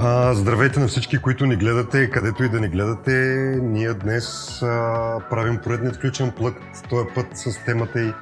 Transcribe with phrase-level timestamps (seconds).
[0.00, 3.12] А, здравейте на всички, които ни гледате, където и да ни гледате.
[3.62, 6.54] Ние днес а, правим поредният включен плък,
[6.90, 8.12] този път с темата и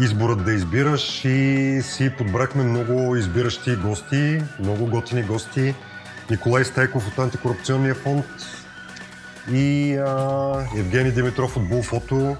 [0.00, 5.74] изборът да избираш и си подбрахме много избиращи гости, много готини гости.
[6.30, 8.24] Николай Стайков от Антикорупционния фонд
[9.52, 12.36] и а, Евгений Димитров от Булфото.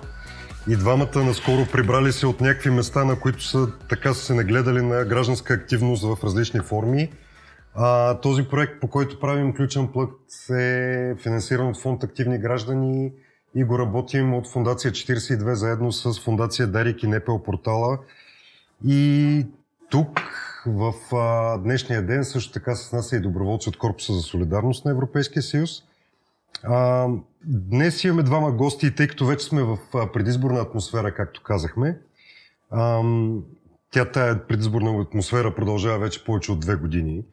[0.69, 4.82] И двамата наскоро прибрали се от някакви места, на които са така са се нагледали
[4.82, 7.10] на гражданска активност в различни форми.
[7.74, 13.12] А, този проект, по който правим ключен плът, е финансиран от фонд Активни граждани
[13.54, 17.98] и го работим от Фундация 42 заедно с Фундация Дарик и Непел портала.
[18.86, 19.46] И
[19.90, 20.20] тук
[20.66, 24.84] в а, днешния ден също така с нас е и доброволци от Корпуса за солидарност
[24.84, 25.82] на Европейския съюз.
[26.62, 27.08] А,
[27.44, 29.78] днес имаме двама гости, тъй като вече сме в
[30.12, 31.98] предизборна атмосфера, както казахме.
[32.70, 33.02] А,
[33.91, 37.25] тя тая предизборна атмосфера продължава вече повече от две години.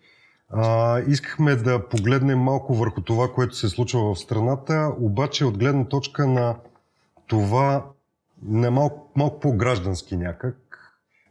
[0.50, 5.86] А, искахме да погледнем малко върху това, което се случва в страната, обаче от гледна
[5.86, 6.56] точка на
[7.28, 7.86] това
[8.42, 10.58] на малко, малко по-граждански някак,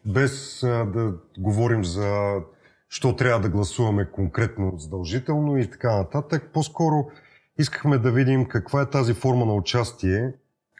[0.06, 2.40] без а, да говорим за
[2.88, 6.50] що трябва да гласуваме конкретно задължително и така нататък.
[6.52, 7.10] По-скоро
[7.58, 10.32] искахме да видим каква е тази форма на участие,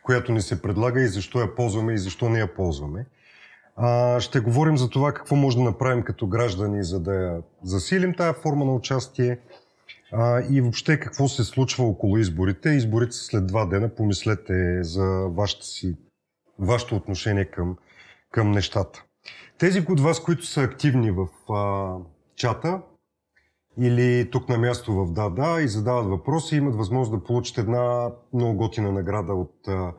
[0.03, 3.06] която ни се предлага и защо я ползваме и защо не я ползваме.
[3.81, 8.15] А, ще говорим за това какво може да направим като граждани, за да я засилим
[8.15, 9.39] тази форма на участие
[10.12, 12.69] а, и въобще какво се случва около изборите.
[12.69, 13.89] Изборите след два дена.
[13.89, 15.97] Помислете за вашето, си,
[16.59, 17.77] вашето отношение към,
[18.31, 19.05] към нещата.
[19.59, 21.95] Тези от вас, които са активни в а,
[22.37, 22.81] чата
[23.81, 28.56] или тук на място в Дада и задават въпроси, имат възможност да получат една много
[28.56, 29.93] готина награда от а,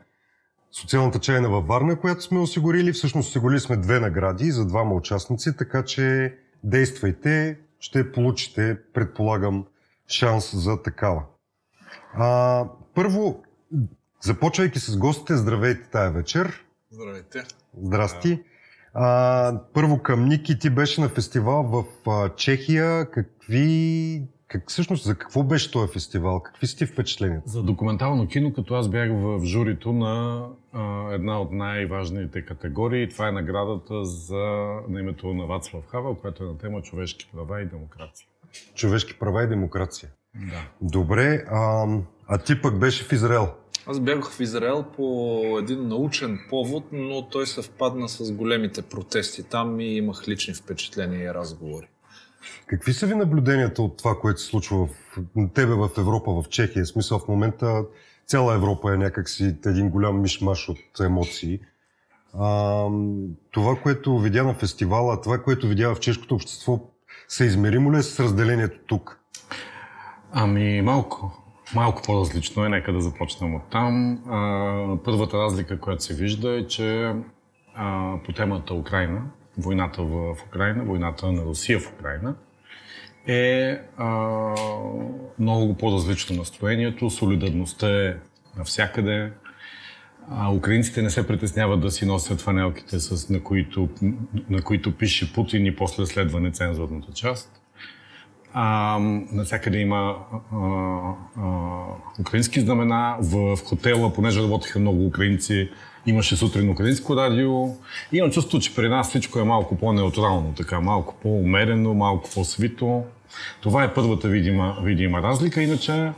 [0.72, 2.92] социалната чайна във Варна, която сме осигурили.
[2.92, 9.66] Всъщност осигурили сме две награди за двама участници, така че действайте, ще получите, предполагам,
[10.08, 11.24] шанс за такава.
[12.14, 13.44] А, първо,
[14.22, 16.66] започвайки с гостите, здравейте тая вечер.
[16.92, 17.44] Здравейте.
[17.82, 18.44] Здрасти.
[18.94, 23.12] А, първо към Ники, ти беше на фестивал в а, Чехия.
[23.12, 26.40] Какви как, всъщност за какво беше този фестивал?
[26.40, 27.50] Какви сте впечатленията?
[27.50, 30.46] За документално кино, като аз бях в журито на
[31.12, 33.10] една от най-важните категории.
[33.10, 34.38] Това е наградата за
[34.90, 38.28] на името на Вацлав Хавел, която е на тема човешки права и демокрация.
[38.76, 40.10] Човешки права и демокрация.
[40.36, 40.68] Да.
[40.82, 41.88] Добре, а,
[42.28, 43.48] а ти пък беше в Израел.
[43.88, 49.80] Аз бях в Израел по един научен повод, но той съвпадна с големите протести там
[49.80, 51.88] и имах лични впечатления и разговори.
[52.68, 54.90] Какви са ви наблюденията от това, което се случва в
[55.54, 56.86] тебе в Европа, в Чехия?
[56.86, 57.84] В смисъл в момента
[58.30, 61.60] цяла Европа е някакси един голям мишмаш от емоции.
[62.34, 62.86] А,
[63.52, 66.80] това, което видя на фестивала, това, което видя в чешкото общество,
[67.28, 69.20] се измеримо ли е с разделението тук?
[70.32, 71.44] Ами малко.
[71.76, 74.24] Малко по-различно е, нека да започнем от там.
[74.28, 77.14] А, първата разлика, която се вижда е, че
[77.76, 79.22] а, по темата Украина,
[79.58, 82.36] войната в Украина, войната на Русия в Украина,
[83.28, 84.08] е а,
[85.40, 88.16] много по-различно настроението, солидарността е
[88.58, 89.32] навсякъде.
[90.30, 93.90] А, украинците не се притесняват да си носят фанелките, с, на, които,
[94.50, 97.52] на които пише Путин и после следва нецензурната част.
[98.54, 98.98] А,
[99.32, 100.16] навсякъде има
[100.54, 100.58] а,
[101.38, 103.18] а, украински знамена.
[103.22, 105.70] В, в хотела, понеже работеха много украинци,
[106.06, 107.68] имаше сутрин украинско радио.
[108.12, 113.04] Имам чувство, че при нас всичко е малко по-неутрално, така, малко по-умерено, малко по-свито.
[113.62, 115.62] Това е първата видима, видима разлика.
[115.62, 116.12] Иначе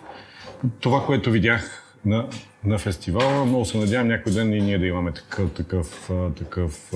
[0.79, 2.27] това, което видях на,
[2.63, 6.91] на фестивала, много се надявам някой ден и ние да имаме такъв, такъв, такъв,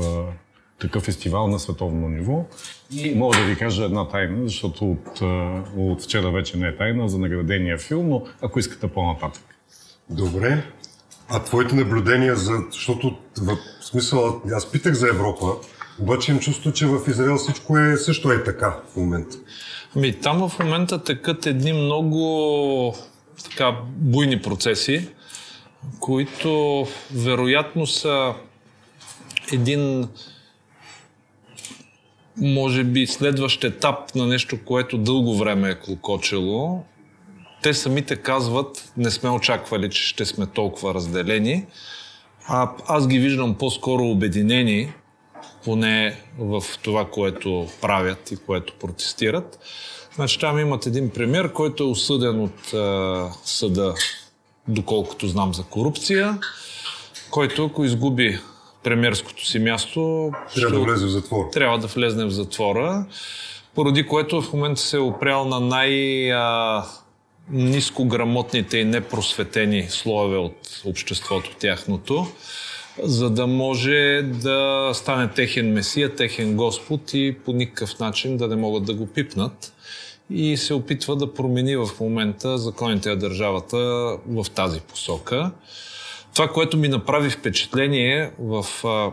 [0.79, 2.45] такъв фестивал на световно ниво.
[2.91, 5.21] И мога да ви кажа една тайна, защото от,
[5.77, 9.43] от вчера вече не е тайна за наградения филм, но ако искате по-нататък.
[10.09, 10.63] Добре.
[11.29, 12.53] А твоите наблюдения за...
[12.71, 15.45] Защото в смисъл, аз питах за Европа,
[15.99, 19.37] обаче им чувство, че в Израел всичко е също е така в момента.
[19.95, 22.95] Ами там в момента текат едни много
[23.43, 25.09] така буйни процеси,
[25.99, 28.33] които вероятно са
[29.53, 30.07] един
[32.37, 36.83] може би следващ етап на нещо, което дълго време е клокочело.
[37.65, 41.65] Те самите казват, не сме очаквали, че ще сме толкова разделени.
[42.47, 44.93] А аз ги виждам по-скоро обединени,
[45.63, 49.59] поне в това, което правят и което протестират.
[50.15, 53.93] Значи там имат един премьер, който е осъден от а, съда,
[54.67, 56.39] доколкото знам за корупция,
[57.31, 58.39] който ако изгуби
[58.83, 60.31] премьерското си място...
[60.55, 61.49] Трябва ще, да влезе в затвора.
[61.53, 63.05] Трябва да влезне в затвора.
[63.75, 66.85] поради което в момента се е опрял на най- а,
[67.49, 72.27] нискограмотните и непросветени слоеве от обществото тяхното,
[73.03, 78.55] за да може да стане техен месия, техен Господ и по никакъв начин да не
[78.55, 79.73] могат да го пипнат.
[80.29, 83.77] И се опитва да промени в момента законите на държавата
[84.27, 85.51] в тази посока.
[86.33, 89.11] Това, което ми направи впечатление в а,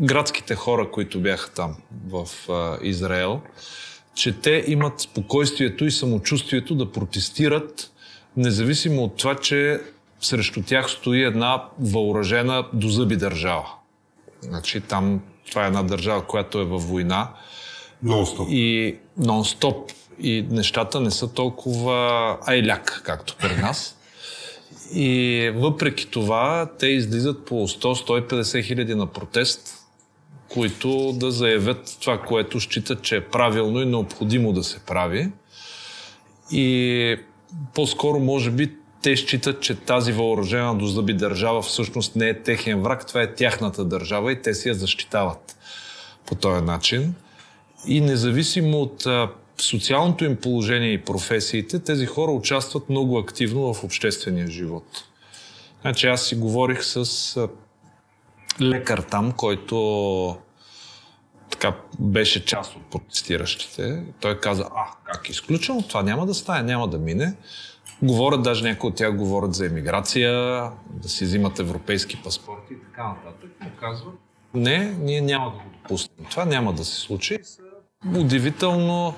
[0.00, 1.76] градските хора, които бяха там
[2.08, 3.40] в а, Израел,
[4.14, 7.92] че те имат спокойствието и самочувствието да протестират,
[8.36, 9.80] независимо от това, че
[10.20, 13.66] срещу тях стои една въоръжена до зъби държава.
[14.40, 15.20] Значи там
[15.50, 17.28] това е една държава, която е във война
[18.04, 18.48] Нон-стоп.
[18.48, 19.92] и нон-стоп.
[20.22, 23.96] И нещата не са толкова айляк, както при нас.
[24.94, 29.80] И въпреки това, те излизат по 100-150 хиляди на протест,
[30.52, 35.30] които да заявят това, което считат, че е правилно и необходимо да се прави.
[36.50, 37.16] И
[37.74, 42.82] по-скоро, може би, те считат, че тази въоръжена до зъби държава всъщност не е техен
[42.82, 45.56] враг, това е тяхната държава и те си я защитават
[46.26, 47.14] по този начин.
[47.86, 49.06] И независимо от
[49.58, 55.04] социалното им положение и професиите, тези хора участват много активно в обществения живот.
[55.82, 57.48] Значи аз си говорих с
[58.60, 60.36] лекар там, който
[61.50, 64.04] така беше част от протестиращите.
[64.20, 67.34] Той каза, а, как изключвам, това няма да стане, няма да мине.
[68.02, 70.32] Говорят, даже някои от тях говорят за емиграция,
[70.90, 73.50] да си взимат европейски паспорти и така нататък.
[73.60, 74.14] Но казват,
[74.54, 76.26] не, ние няма да го допуснем.
[76.30, 77.38] Това няма да се случи.
[77.42, 77.62] Са
[78.16, 79.14] удивително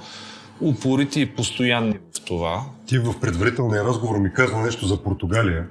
[0.61, 2.65] упорити и постоянни в това.
[2.87, 5.69] Ти в предварителния разговор ми каза нещо за Португалия.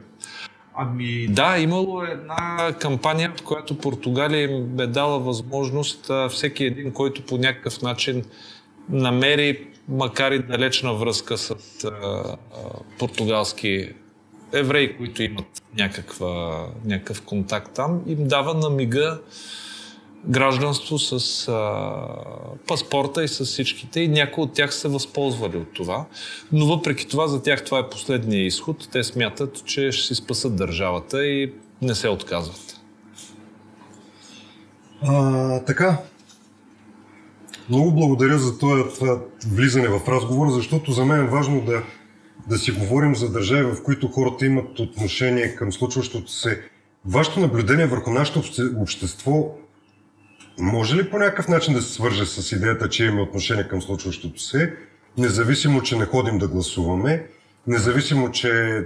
[0.75, 7.25] Ами да, имало една кампания, в която Португалия им бе дала възможност всеки един, който
[7.25, 8.23] по някакъв начин
[8.89, 11.51] намери, макар и далечна връзка с
[11.83, 12.38] а, а,
[13.00, 13.89] португалски
[14.53, 19.19] евреи, които имат някаква, някакъв контакт там, им дава на мига
[20.27, 21.81] гражданство с а,
[22.68, 26.06] паспорта и с всичките и някои от тях са възползвали от това.
[26.51, 28.89] Но въпреки това, за тях това е последния изход.
[28.91, 32.79] Те смятат, че ще си спасат държавата и не се отказват.
[35.01, 35.97] А, така.
[37.69, 41.83] Много благодаря за това, това влизане в разговор, защото за мен е важно да,
[42.47, 46.62] да си говорим за държави, в които хората имат отношение към случващото се.
[47.06, 49.56] Вашето наблюдение върху нашето обще- общество
[50.59, 54.39] може ли по някакъв начин да се свърже с идеята, че имаме отношение към случващото
[54.39, 54.74] се,
[55.18, 57.27] независимо, че не ходим да гласуваме,
[57.68, 58.83] независимо, че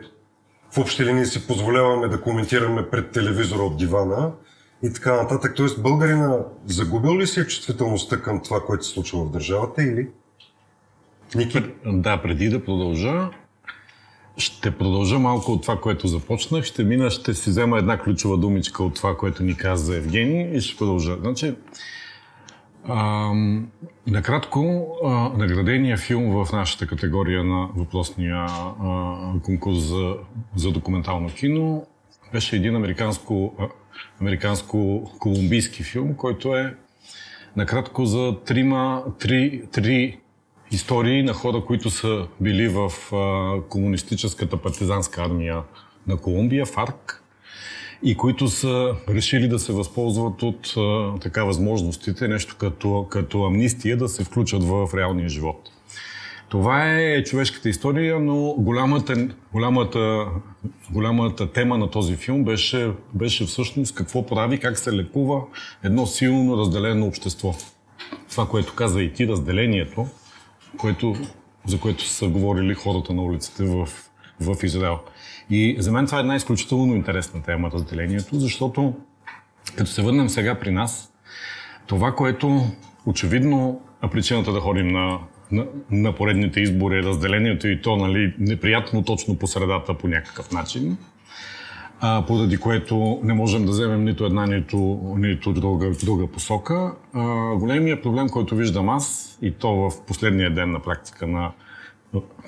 [0.71, 4.31] в общи линии си позволяваме да коментираме пред телевизора от дивана
[4.83, 5.55] и така нататък.
[5.55, 10.09] Тоест, българина загубил ли си е чувствителността към това, което се случва в държавата или?
[11.35, 11.63] Ники?
[11.85, 13.29] Да, преди да продължа,
[14.37, 16.63] ще продължа малко от това, което започнах.
[16.63, 20.61] Ще мина, ще си взема една ключова думичка от това, което ни каза Евгений и
[20.61, 21.17] ще продължа.
[21.21, 21.55] Значи,
[22.89, 23.67] ам,
[24.07, 30.15] накратко, а, наградения филм в нашата категория на въпросния а, конкурс за,
[30.55, 31.85] за документално кино
[32.31, 33.67] беше един американско, а,
[34.21, 36.75] американско-колумбийски филм, който е
[37.55, 40.17] накратко за трима, три, три
[40.75, 45.61] истории на хора, които са били в а, комунистическата партизанска армия
[46.07, 47.23] на Колумбия, ФАРК,
[48.03, 53.97] и които са решили да се възползват от а, така възможностите, нещо като, като амнистия,
[53.97, 55.69] да се включат в реалния живот.
[56.49, 60.25] Това е човешката история, но голямата, голямата,
[60.91, 65.41] голямата тема на този филм беше, беше всъщност какво прави, как се лекува
[65.83, 67.55] едно силно разделено общество.
[68.29, 70.07] Това, което каза и ти, разделението,
[70.77, 71.15] което,
[71.65, 73.89] за което са говорили хората на улиците в,
[74.39, 74.99] в Израел.
[75.49, 78.93] И за мен това е една изключително интересна тема, разделението, защото
[79.75, 81.13] като се върнем сега при нас,
[81.87, 82.65] това, което
[83.05, 85.19] очевидно е причината да ходим на,
[85.51, 90.97] на, на поредните избори, разделението и то нали, неприятно точно по средата по някакъв начин,
[92.07, 94.77] а, поради което не можем да вземем нито една, нито,
[95.17, 96.91] нито друга, друга посока.
[97.13, 101.51] А, големият проблем, който виждам аз, и то в последния ден на практика на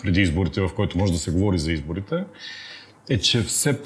[0.04, 2.24] преди изборите, в който може да се говори за изборите,
[3.10, 3.80] е, че все,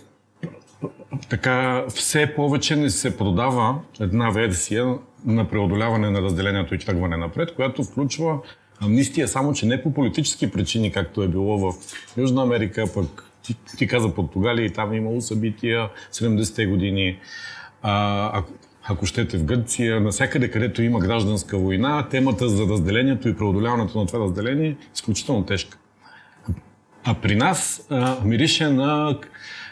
[1.29, 7.55] така, все повече не се продава една версия на преодоляване на разделението и тръгване напред,
[7.55, 8.39] която включва
[8.79, 11.75] амнистия, само че не по политически причини, както е било в
[12.17, 17.19] Южна Америка, пък ти, ти каза Португалия и там е имало събития 70-те години.
[17.81, 17.91] А,
[18.39, 18.43] а
[18.83, 24.05] ако щете в Гърция, навсякъде, където има гражданска война, темата за разделението и преодоляването на
[24.05, 25.77] това разделение е изключително тежка.
[27.03, 29.19] А при нас а, мирише на,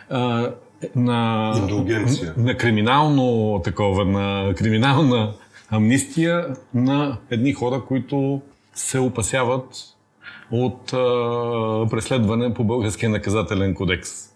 [0.10, 0.52] а,
[0.96, 2.34] на, Индулгенция.
[2.38, 5.34] на криминално такова, на криминална
[5.70, 8.42] амнистия на едни хора, които
[8.74, 9.66] се опасяват
[10.52, 10.98] от а,
[11.90, 14.30] преследване по българския наказателен кодекс.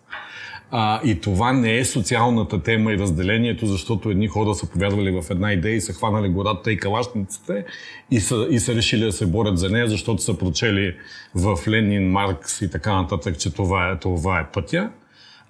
[0.75, 5.25] А, и това не е социалната тема и разделението, защото едни хора са повярвали в
[5.29, 7.65] една идея и са хванали гората и калашниците
[8.11, 10.95] и са, и са решили да се борят за нея, защото са прочели
[11.35, 14.89] в Ленин, Маркс и така нататък, че това е, това е пътя.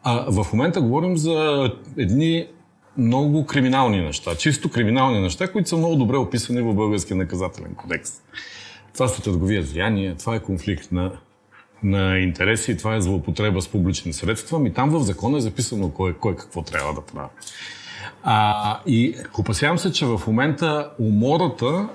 [0.03, 2.47] А в момента говорим за едни
[2.97, 8.11] много криминални неща, чисто криминални неща, които са много добре описани в българския наказателен кодекс.
[8.93, 11.11] Това са търговия с влияние, това е конфликт на,
[11.83, 14.59] на интереси, това е злоупотреба с публични средства.
[14.59, 17.29] Ми там в закона е записано кой, кой какво трябва да прави.
[18.23, 21.89] А, и опасявам се, че в момента умората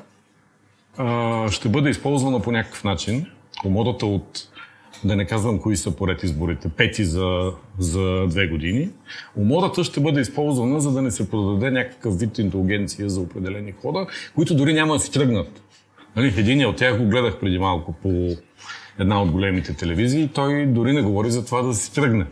[0.97, 3.27] а, ще бъде използвана по някакъв начин.
[3.65, 4.49] Умората от,
[5.05, 8.91] да не казвам кои са поред изборите, пети за, за две години.
[9.37, 14.07] Умората ще бъде използвана, за да не се продаде някакъв вид интелигенция за определени хора,
[14.35, 15.63] които дори няма да си тръгнат.
[16.19, 18.37] Нали, един от тях го гледах преди малко по
[18.99, 20.31] една от големите телевизии.
[20.35, 22.27] Той дори не говори за това да си тръгне.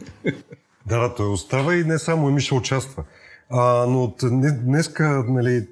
[0.87, 3.05] Да, да, той остава и не само Еми ще участва.
[3.51, 5.67] А, но от дне- днеска, нали,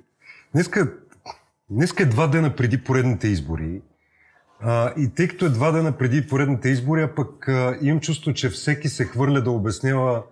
[0.52, 0.92] днеска,
[1.70, 3.80] днеска е два дена преди поредните избори.
[4.60, 8.32] А, и тъй като е два дена преди поредните избори, а пък а, имам чувство,
[8.32, 10.22] че всеки се хвърля да обяснява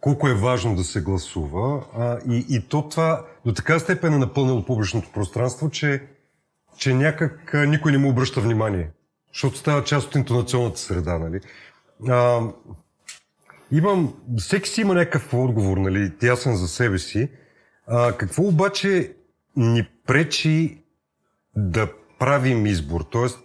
[0.00, 1.84] колко е важно да се гласува.
[1.98, 6.02] А, и, и то това до така степен е напълнило публичното пространство, че,
[6.76, 8.90] че някак никой не му обръща внимание.
[9.32, 11.40] Защото става част от интонационната среда, нали?
[12.08, 12.40] А,
[13.72, 17.30] Имам, всеки си има някакъв отговор, нали, ясен за себе си.
[17.86, 19.16] А, какво обаче
[19.56, 20.82] ни пречи
[21.56, 21.88] да
[22.18, 23.00] правим избор?
[23.10, 23.38] Тоест,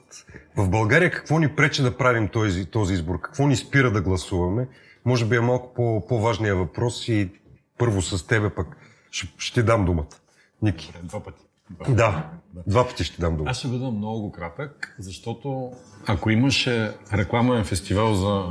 [0.58, 3.22] в България какво ни пречи да правим този, този избор?
[3.22, 4.68] Какво ни спира да гласуваме?
[5.06, 7.30] Може би е малко по, по-важният въпрос и
[7.78, 8.68] първо с тебе пък
[9.12, 10.16] ще, ще дам думата.
[10.62, 10.94] Ники.
[11.04, 11.49] Два пъти.
[11.90, 12.30] Да,
[12.68, 13.52] два пъти ще дам думата.
[13.52, 15.72] Аз ще бъда много кратък, защото
[16.08, 18.46] ако имаше рекламен фестивал за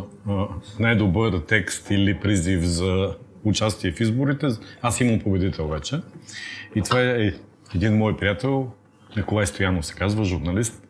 [0.80, 4.46] най-добър текст или призив за участие в изборите,
[4.82, 6.00] аз имам победител вече.
[6.74, 7.32] И това е
[7.74, 8.70] един мой приятел,
[9.16, 10.82] Николай Стоянов се казва, журналист,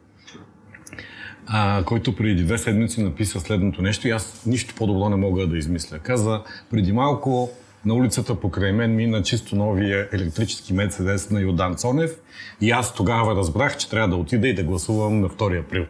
[1.47, 5.59] а, който преди две седмици написа следното нещо и аз нищо по-добро не мога да
[5.59, 5.99] измисля.
[5.99, 7.51] Каза, преди малко
[7.85, 12.21] на улицата покрай мен мина чисто новия електрически Мерцедес на Йодан Цонев
[12.61, 15.87] и аз тогава разбрах, че трябва да отида и да гласувам на 2 април.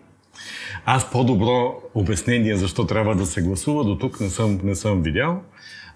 [0.84, 5.42] Аз по-добро обяснение защо трябва да се гласува до тук не съм, не съм видял.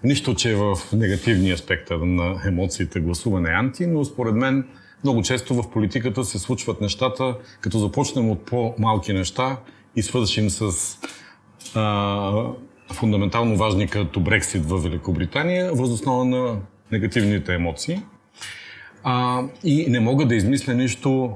[0.03, 4.67] Нищо, че в негативния спектър на емоциите гласуване е анти, но според мен
[5.03, 9.57] много често в политиката се случват нещата, като започнем от по-малки неща
[9.95, 10.71] и свършим с
[11.75, 12.31] а,
[12.93, 16.57] фундаментално важни като Брексит в Великобритания, възоснова на
[16.91, 17.99] негативните емоции.
[19.03, 21.33] А, и не мога да измисля нищо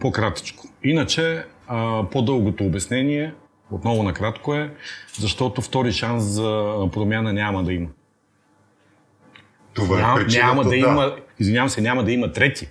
[0.00, 0.66] по-кратичко.
[0.84, 3.34] Иначе, а, по-дългото обяснение,
[3.70, 4.70] отново накратко е,
[5.18, 7.88] защото втори шанс за промяна няма да има.
[9.74, 12.68] Това е причината, няма да, има, извинявам се, няма да има трети.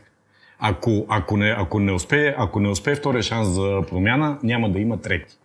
[0.60, 4.80] Ако, ако, не, ако, не успее, ако не успее втория шанс за промяна, няма да
[4.80, 5.39] има трети.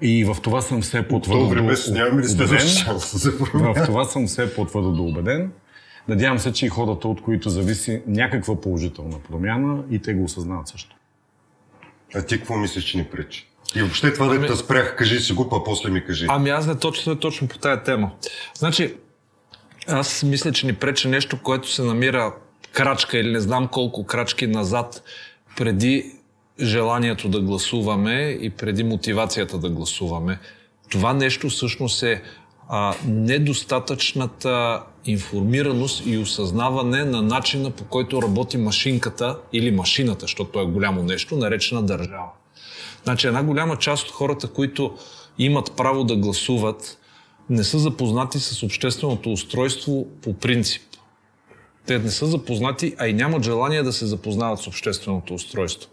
[0.00, 2.26] И в това съм все по-твърдо време си нямаме ли?
[2.26, 5.52] В това съм все по-твърдо убеден.
[6.08, 10.68] Надявам се, че и хората, от които зависи някаква положителна промяна, и те го осъзнават
[10.68, 10.96] също.
[12.14, 13.48] А ти какво мислиш, че ни пречи?
[13.76, 16.26] И въобще това да те спрях, кажи си го, па после ми кажи.
[16.28, 18.10] Ами аз не точно, не точно по тая тема.
[18.54, 18.94] Значи,
[19.88, 22.34] аз мисля, че ни пречи нещо, което се намира
[22.72, 25.02] крачка или не знам колко крачки назад
[25.56, 26.12] преди
[26.60, 30.38] желанието да гласуваме и преди мотивацията да гласуваме.
[30.90, 32.22] Това нещо всъщност е
[32.68, 40.66] а, недостатъчната информираност и осъзнаване на начина по който работи машинката или машината, защото е
[40.66, 42.28] голямо нещо, наречена държава.
[43.04, 44.94] Значи една голяма част от хората, които
[45.38, 46.98] имат право да гласуват,
[47.50, 50.82] не са запознати с общественото устройство по принцип.
[51.86, 55.90] Те не са запознати, а и нямат желание да се запознават с общественото устройство.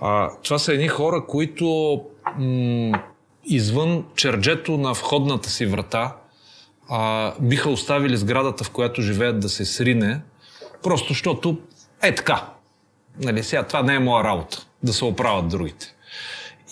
[0.00, 2.00] А, това са едни хора, които
[2.38, 3.02] м-
[3.44, 6.16] извън черджето на входната си врата
[6.88, 10.20] а, биха оставили сградата, в която живеят да се срине,
[10.82, 11.56] просто защото
[12.02, 12.48] е така.
[13.20, 15.94] Нали, сега това не е моя работа, да се оправят другите.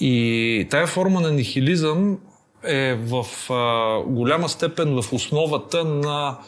[0.01, 2.19] И тая форма на нихилизъм
[2.65, 6.39] е в а, голяма степен в основата на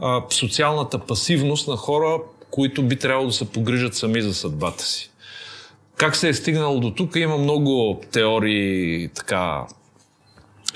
[0.00, 2.18] а, социалната пасивност на хора,
[2.50, 5.11] които би трябвало да се погрижат сами за съдбата си.
[6.02, 7.16] Как се е стигнало до тук?
[7.16, 9.66] Има много теории, така,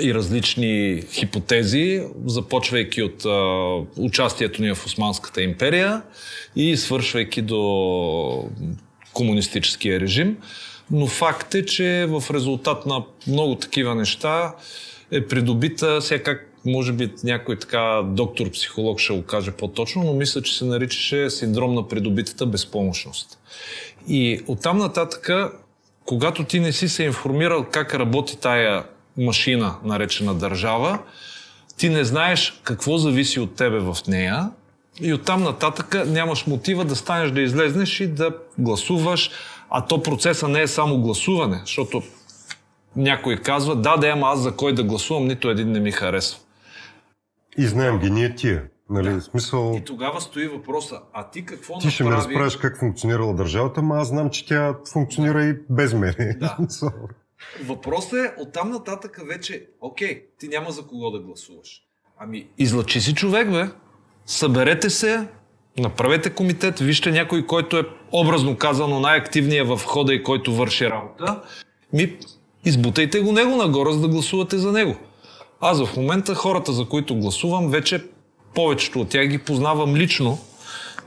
[0.00, 6.02] и различни хипотези, започвайки от а, участието ни в Османската империя
[6.56, 8.50] и свършвайки до
[9.12, 10.37] комунистическия режим.
[10.90, 14.54] Но факт е, че в резултат на много такива неща
[15.11, 20.42] е придобита, сега как може би някой така доктор-психолог ще го каже по-точно, но мисля,
[20.42, 23.38] че се наричаше синдром на придобитата безпомощност.
[24.08, 25.30] И оттам нататък,
[26.04, 28.84] когато ти не си се информирал как работи тая
[29.18, 30.98] машина, наречена държава,
[31.76, 34.50] ти не знаеш какво зависи от тебе в нея
[35.00, 39.30] и оттам нататък нямаш мотива да станеш да излезнеш и да гласуваш,
[39.70, 42.02] а то процеса не е само гласуване, защото
[42.96, 46.40] някой казва, да, да, ама аз за кой да гласувам, нито един не ми харесва.
[47.58, 48.62] И знаем ги ние тия.
[48.90, 49.21] Нали, да.
[49.21, 49.75] смисъл...
[49.76, 53.97] И тогава стои въпроса, а ти какво Ти ще ме разправиш как функционирала държавата, ама
[53.97, 56.37] аз знам, че тя функционира и без мене.
[56.40, 56.57] Да.
[57.64, 61.83] Въпросът е, оттам нататък вече, окей, ти няма за кого да гласуваш.
[62.19, 63.64] Ами, излъчи си човек, бе.
[64.26, 65.28] Съберете се,
[65.78, 71.43] направете комитет, вижте някой, който е образно казано най-активният в хода и който върши работа.
[71.93, 72.16] Ми,
[72.64, 74.97] избутайте го него нагоре, за да гласувате за него.
[75.61, 78.05] Аз в момента хората, за които гласувам, вече
[78.56, 80.38] повечето от тях ги познавам лично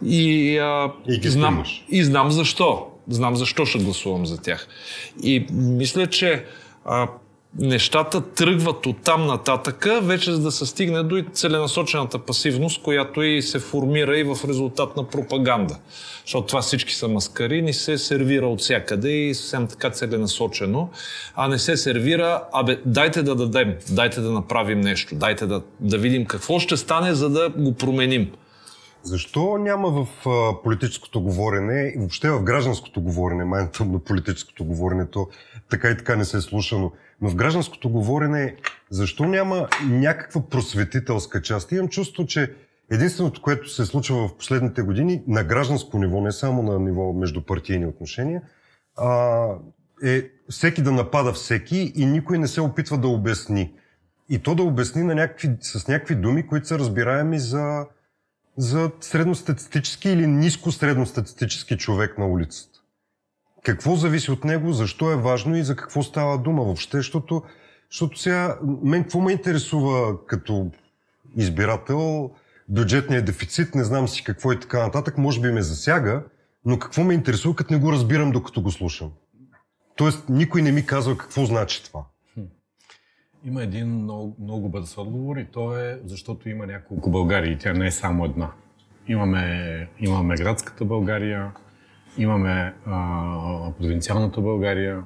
[0.06, 1.86] и, а, И ги знам, снимаш.
[1.89, 2.86] и знам защо.
[3.08, 4.68] Знам защо ще гласувам за тях.
[5.24, 6.46] И мисля, че
[6.86, 7.08] а,
[7.58, 13.22] нещата тръгват от там нататъка, вече за да се стигне до и целенасочената пасивност, която
[13.22, 15.77] и се формира и в резултат на пропаганда.
[16.25, 20.89] Защото това всички са маскари, ни се сервира от всякъде и съвсем така целенасочено,
[21.36, 25.98] а не се сервира, абе, дайте да дадем, дайте да направим нещо, дайте да, да
[25.98, 28.32] видим какво ще стане, за да го променим.
[29.04, 30.08] Защо няма в
[30.63, 35.28] политическото говорене въобще в гражданското говорене, майната на политическото говорене, то
[35.69, 38.55] така и така не се е слушано, но в гражданското говорене,
[38.89, 41.71] защо няма някаква просветителска част?
[41.71, 42.55] Имам чувство, че
[42.91, 47.86] единственото, което се случва в последните години на гражданско ниво, не само на ниво междупартийни
[47.86, 48.41] отношения,
[48.97, 49.47] а,
[50.03, 53.73] е всеки да напада всеки и никой не се опитва да обясни.
[54.29, 57.86] И то да обясни на някакви, с някакви думи, които са разбираеми за,
[58.58, 62.79] за средностатистически или ниско средностатистически човек на улицата.
[63.63, 67.43] Какво зависи от него, защо е важно и за какво става дума въобще, защото,
[67.91, 70.72] защото сега мен какво ме интересува като
[71.38, 72.32] избирател,
[72.69, 76.24] бюджетния дефицит, не знам си какво и така нататък, може би ме засяга,
[76.65, 79.12] но какво ме интересува, като не го разбирам, докато го слушам.
[79.95, 82.04] Тоест, никой не ми казва какво значи това.
[83.45, 87.58] Има един много, много бърз отговор и то е защото има няколко Българии.
[87.58, 88.52] Тя не е само една.
[89.08, 91.52] Имаме, имаме градската България,
[92.17, 95.04] имаме а, провинциалната България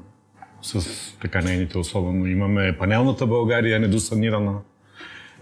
[0.62, 0.88] с
[1.22, 2.26] така нейните особено.
[2.26, 4.54] Имаме панелната България, недосанирана.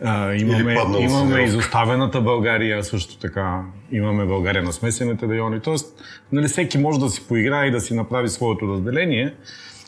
[0.04, 3.64] А, имаме, имаме изоставената България също така.
[3.92, 5.60] Имаме България на смесените райони.
[5.60, 9.34] Тоест, нали, всеки може да си поиграе и да си направи своето разделение,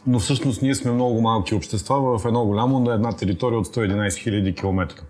[0.07, 4.07] но всъщност ние сме много малки общества в едно голямо на една територия от 111
[4.07, 5.03] 000 км.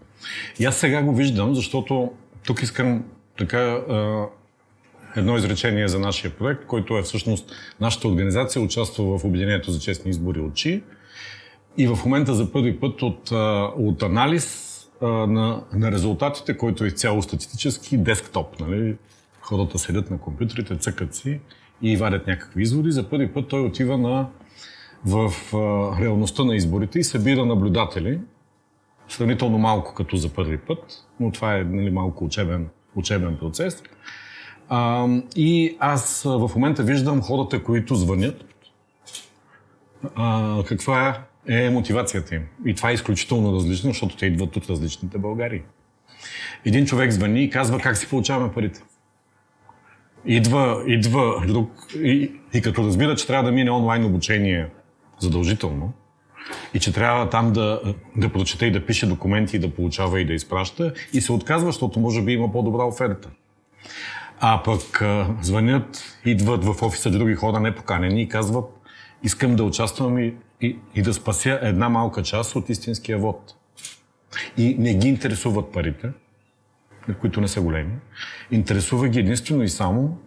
[0.59, 2.11] И аз сега го виждам, защото
[2.45, 3.03] тук искам
[3.37, 3.79] така
[5.15, 10.11] едно изречение за нашия проект, който е всъщност нашата организация участва в Обединението за честни
[10.11, 10.83] избори от ЧИ.
[11.77, 13.31] И в момента за първи път от,
[13.77, 14.69] от анализ
[15.01, 18.59] на, на резултатите, който е изцяло статистически, десктоп.
[18.59, 18.95] Нали?
[19.41, 21.39] Хората седят на компютрите, цъкат си
[21.81, 22.91] и вадят някакви изводи.
[22.91, 24.29] За първи път той отива на,
[25.05, 25.33] в
[26.01, 28.19] реалността на изборите и събира наблюдатели.
[29.09, 33.83] Сравнително малко като за първи път, но това е нали, малко учебен, учебен процес.
[34.75, 38.45] А, и аз в момента виждам хората, които звънят,
[40.15, 42.41] а, каква е мотивацията им.
[42.65, 45.61] И това е изключително различно, защото те идват от различните Българии.
[46.65, 48.83] Един човек звъни и казва как си получаваме парите.
[50.25, 54.69] Идва, идва друг и, и като разбира, че трябва да мине онлайн обучение
[55.19, 55.93] задължително
[56.73, 57.81] и че трябва там да,
[58.15, 61.67] да прочете и да пише документи, и да получава и да изпраща и се отказва,
[61.67, 63.29] защото може би има по-добра оферта.
[64.45, 68.65] А пък а, звънят, идват в офиса други хора непоканени и казват
[69.23, 73.55] искам да участвам и, и, и да спася една малка част от истинския вод.
[74.57, 76.11] И не ги интересуват парите,
[77.21, 77.93] които не са големи.
[78.51, 80.17] Интересува ги единствено и само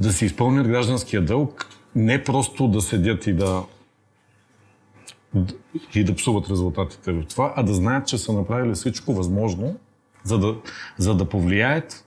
[0.00, 3.62] да си изпълнят гражданския дълг, не просто да седят и да
[5.94, 9.76] и да псуват резултатите в това, а да знаят, че са направили всичко възможно,
[10.24, 10.56] за да,
[10.98, 12.05] за да повлияят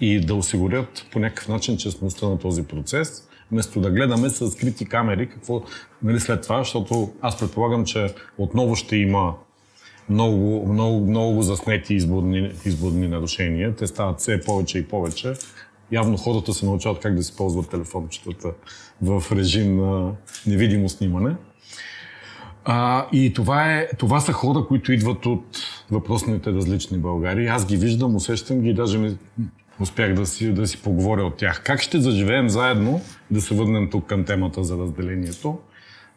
[0.00, 4.84] и да осигурят по някакъв начин честността на този процес, вместо да гледаме с скрити
[4.84, 5.62] камери какво
[6.02, 9.34] нали, след това, защото аз предполагам, че отново ще има
[10.08, 13.74] много, много, много заснети изборни, изборни нарушения.
[13.74, 15.32] Те стават все повече и повече.
[15.92, 18.52] Явно хората се научават как да си ползват телефончетата
[19.02, 20.12] в режим на
[20.46, 21.36] невидимо снимане.
[22.68, 25.44] А, и това, е, това са хора, които идват от
[25.90, 27.46] въпросните различни Българии.
[27.46, 29.16] Аз ги виждам, усещам ги, даже ми
[29.80, 31.62] успях да си, да си поговоря от тях.
[31.64, 33.00] Как ще заживеем заедно,
[33.30, 35.58] да се върнем тук към темата за разделението?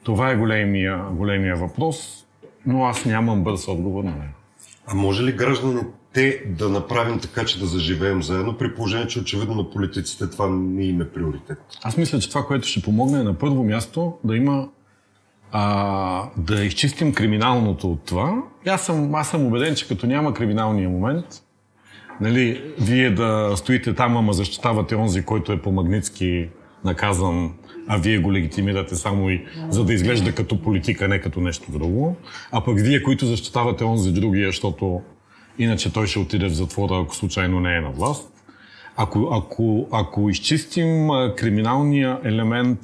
[0.04, 2.26] Това е големия, големия въпрос,
[2.66, 4.34] но аз нямам бърз отговор на него.
[4.88, 9.56] А може ли гражданите да направим така, че да заживеем заедно, при положение, че очевидно
[9.56, 11.58] на политиците това не им е приоритет?
[11.84, 14.68] Аз мисля, че това, което ще помогне е на първо място да има
[15.52, 18.44] а, да изчистим криминалното от това.
[18.68, 21.26] Аз съм, аз съм убеден, че като няма криминалния момент,
[22.22, 26.50] нали, вие да стоите там, ама защитавате онзи, който е по Магницки
[26.86, 27.54] наказан,
[27.88, 32.16] а вие го легитимирате само и за да изглежда като политика, не като нещо друго.
[32.52, 35.02] А пък вие, които защитавате онзи другия, защото
[35.60, 38.34] иначе той ще отиде в затвора, ако случайно не е на власт.
[38.98, 42.80] Ако, ако, ако изчистим криминалния елемент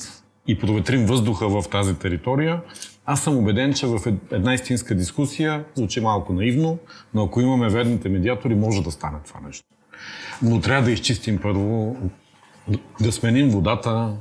[0.47, 2.61] и проветрим въздуха в тази територия,
[3.05, 6.77] аз съм убеден, че в ед- една истинска дискусия, звучи малко наивно,
[7.13, 9.65] но ако имаме верните медиатори, може да стане това нещо.
[10.41, 11.97] Но трябва да изчистим първо,
[13.01, 14.17] да сменим водата,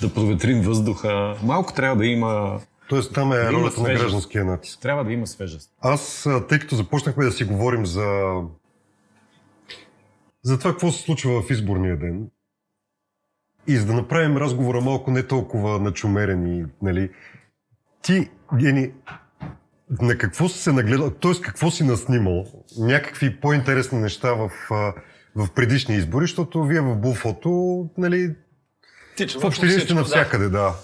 [0.00, 1.36] да проветрим въздуха.
[1.42, 4.80] Малко трябва да има, Тоест там е има ролята на гражданския натиск.
[4.80, 5.70] трябва да има свежест.
[5.80, 8.32] Аз, тъй като започнахме да си говорим за,
[10.42, 12.26] за това какво се случва в изборния ден,
[13.66, 17.10] и за да направим разговора малко не толкова начумерен и, нали,
[18.02, 18.90] ти, Гени,
[20.02, 21.40] на какво си се нагледал, т.е.
[21.42, 22.46] какво си наснимал,
[22.78, 24.50] някакви по-интересни неща в,
[25.36, 28.34] в предишни избори, защото вие в Булфото, нали,
[29.16, 30.00] Тичаме в общи линии всичко, да.
[30.00, 30.74] навсякъде, да.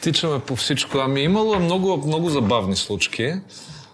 [0.00, 0.98] Тичаме по всичко.
[0.98, 3.34] Ами имало много, много забавни случки.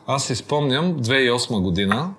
[0.06, 2.14] Аз си спомням 2008 година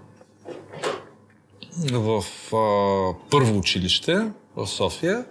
[1.92, 2.24] в
[2.56, 5.26] а, първо училище в София.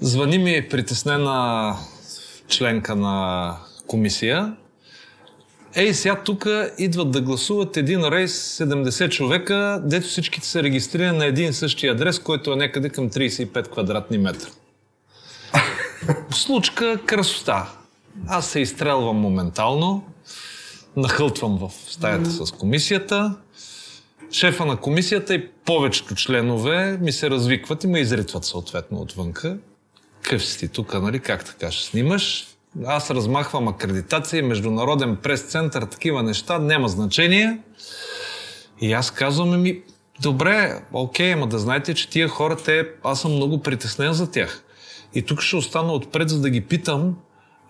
[0.00, 1.76] Звъни ми притеснена
[2.48, 4.56] членка на комисия.
[5.74, 6.46] Ей, сега тук
[6.78, 11.92] идват да гласуват един рейс 70 човека, дето всичките са регистрирани на един и същия
[11.92, 14.48] адрес, който е някъде към 35 квадратни метра.
[16.30, 17.72] Случка красота.
[18.26, 20.04] Аз се изстрелвам моментално,
[20.96, 23.34] нахълтвам в стаята с комисията.
[24.32, 29.58] Шефа на комисията и повечето членове ми се развикват и ме изритват съответно отвънка.
[30.26, 31.18] Къв си ти тук, нали?
[31.18, 32.46] Как така ще снимаш?
[32.86, 37.58] Аз размахвам акредитация, международен прес-център, такива неща, няма значение.
[38.80, 39.82] И аз казвам ми,
[40.22, 44.62] добре, окей, ама да знаете, че тия хора, те, аз съм много притеснен за тях.
[45.14, 47.16] И тук ще остана отпред, за да ги питам,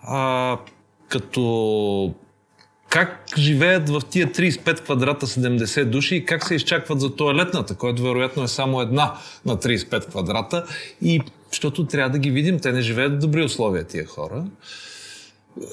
[0.03, 0.57] а,
[1.09, 2.13] като
[2.89, 8.03] как живеят в тия 35 квадрата 70 души и как се изчакват за туалетната, която
[8.03, 9.13] вероятно е само една
[9.45, 10.65] на 35 квадрата.
[11.01, 14.45] И защото трябва да ги видим, те не живеят в добри условия тия хора.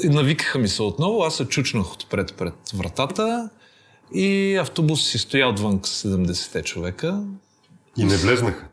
[0.02, 3.50] И навикаха ми се отново, аз се чучнах отпред пред вратата
[4.14, 7.22] и автобус си стоя отвън с 70 човека.
[7.96, 8.66] И не влезнаха.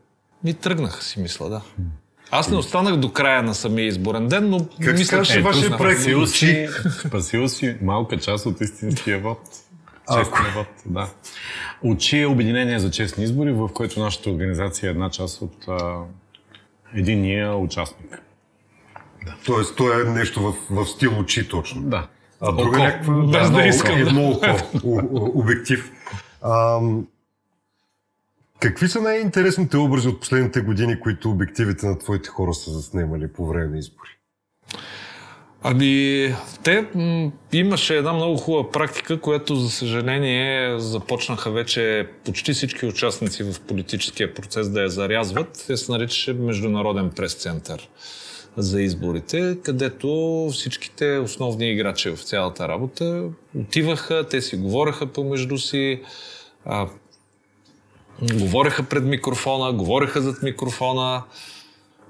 [0.44, 1.62] Ми тръгнаха си, мисля, да.
[2.32, 6.02] Аз не останах до края на самия изборен ден, но Как мисля, че вашия проект?
[6.02, 6.68] Спасил си,
[7.08, 9.40] спасил си малка част от истинския вод.
[10.18, 11.10] Честния вод, да.
[11.84, 15.66] Учи е Обединение за честни избори, в което нашата организация е една част от
[16.96, 18.22] единия участник.
[19.46, 21.82] Тоест, то е нещо в, в стил очи точно.
[21.82, 22.08] Да.
[22.42, 22.78] А друга Око.
[22.78, 23.14] някаква...
[23.14, 24.02] Без да много- искам, да.
[24.02, 24.50] Едно око.
[25.40, 25.92] Обектив.
[26.44, 27.08] Ам,
[28.60, 33.48] какви са най-интересните образи от последните години, които обективите на твоите хора са заснемали по
[33.48, 34.10] време на избори?
[35.64, 36.88] Ами, те
[37.54, 44.34] имаше една много хубава практика, която, за съжаление, започнаха вече почти всички участници в политическия
[44.34, 45.64] процес да я зарязват.
[45.68, 47.90] Те се наричаше Международен прес-център
[48.58, 53.24] за изборите, където всичките основни играчи в цялата работа
[53.60, 56.02] отиваха, те си говореха помежду си,
[56.66, 56.88] а,
[58.22, 61.24] говореха пред микрофона, говореха зад микрофона,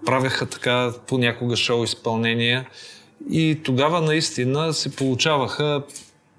[0.05, 2.67] правеха така понякога шоу изпълнения
[3.29, 5.83] и тогава наистина се получаваха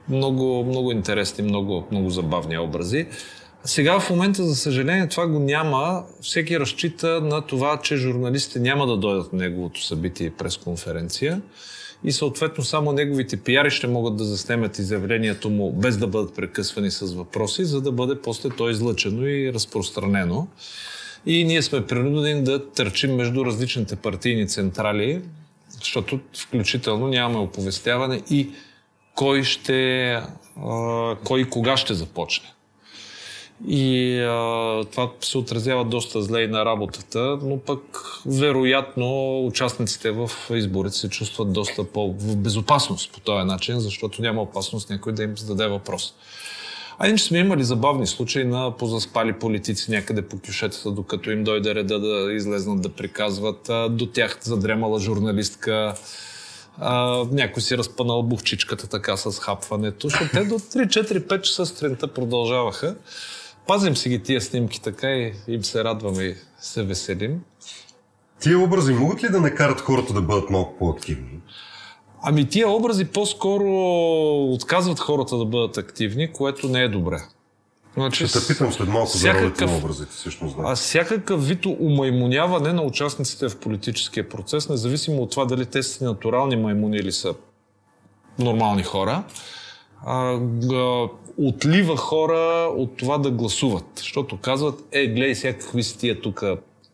[0.08, 3.06] много, много интересни, много, много забавни образи.
[3.64, 6.04] Сега в момента, за съжаление, това го няма.
[6.20, 11.40] Всеки разчита на това, че журналистите няма да дойдат на неговото събитие и пресконференция.
[12.04, 16.90] и съответно само неговите пиари ще могат да заснемат изявлението му без да бъдат прекъсвани
[16.90, 20.46] с въпроси, за да бъде после то излъчено и разпространено.
[21.26, 25.22] И ние сме принудени да търчим между различните партийни централи,
[25.82, 28.50] защото включително нямаме оповестяване и
[29.14, 30.20] кой ще,
[31.24, 32.48] кой и кога ще започне.
[33.68, 37.80] И а, това се отразява доста зле и на работата, но пък
[38.26, 44.90] вероятно участниците в изборите се чувстват доста по-в безопасност по този начин, защото няма опасност
[44.90, 46.14] някой да им зададе въпрос.
[47.04, 51.74] А иначе сме имали забавни случаи на позаспали политици някъде по кюшетата, докато им дойде
[51.74, 53.70] реда да излезнат да приказват.
[53.90, 55.94] До тях задремала журналистка,
[56.78, 62.96] а, някой си разпънал бухчичката така с хапването, защото те до 3-4-5 часа сутринта продължаваха.
[63.66, 67.40] Пазим си ги тия снимки така и им се радваме и се веселим.
[68.40, 71.40] Тия образи могат ли да накарат хората да бъдат малко по-активни?
[72.22, 73.66] Ами тия образи по-скоро
[74.52, 77.22] отказват хората да бъдат активни, което не е добре.
[77.94, 80.56] Значи, Ще те питам след малко за ролите на образите, всъщност.
[80.56, 80.62] Да.
[80.66, 86.04] А всякакъв вид умаймоняване на участниците в политическия процес, независимо от това дали те са
[86.04, 87.34] натурални маймуни или са
[88.38, 89.24] нормални хора,
[90.06, 90.38] а,
[91.38, 93.84] отлива хора от това да гласуват.
[93.96, 96.44] Защото казват, е, гледай сега какви си тия тук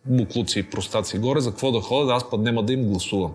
[0.05, 3.31] буклуци и простаци горе, за какво да ходя, аз път няма да им гласувам.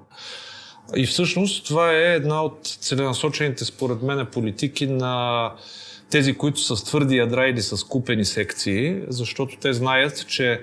[0.97, 5.51] И всъщност това е една от целенасочените според мен политики на
[6.11, 10.63] тези, които са с твърди ядра или с купени секции, защото те знаят, че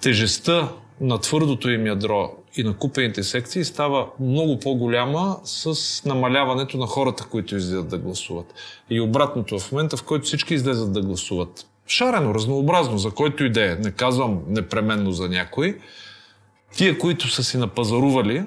[0.00, 0.68] тежестта
[1.00, 7.26] на твърдото им ядро и на купените секции става много по-голяма с намаляването на хората,
[7.30, 8.54] които излизат да гласуват.
[8.90, 13.78] И обратното, в момента, в който всички излезат да гласуват, шарено, разнообразно, за който идея,
[13.80, 15.78] не казвам непременно за някой,
[16.76, 18.44] тия, които са си напазарували,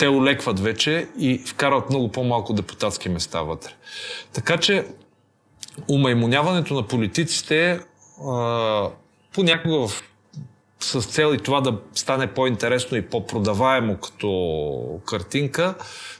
[0.00, 3.70] те олекват вече и вкарват много по-малко депутатски места вътре.
[4.32, 4.86] Така че
[5.88, 7.80] умаймоняването на политиците
[8.28, 8.88] а,
[9.34, 10.02] понякога в
[10.80, 15.74] с цел и това да стане по-интересно и по-продаваемо като картинка,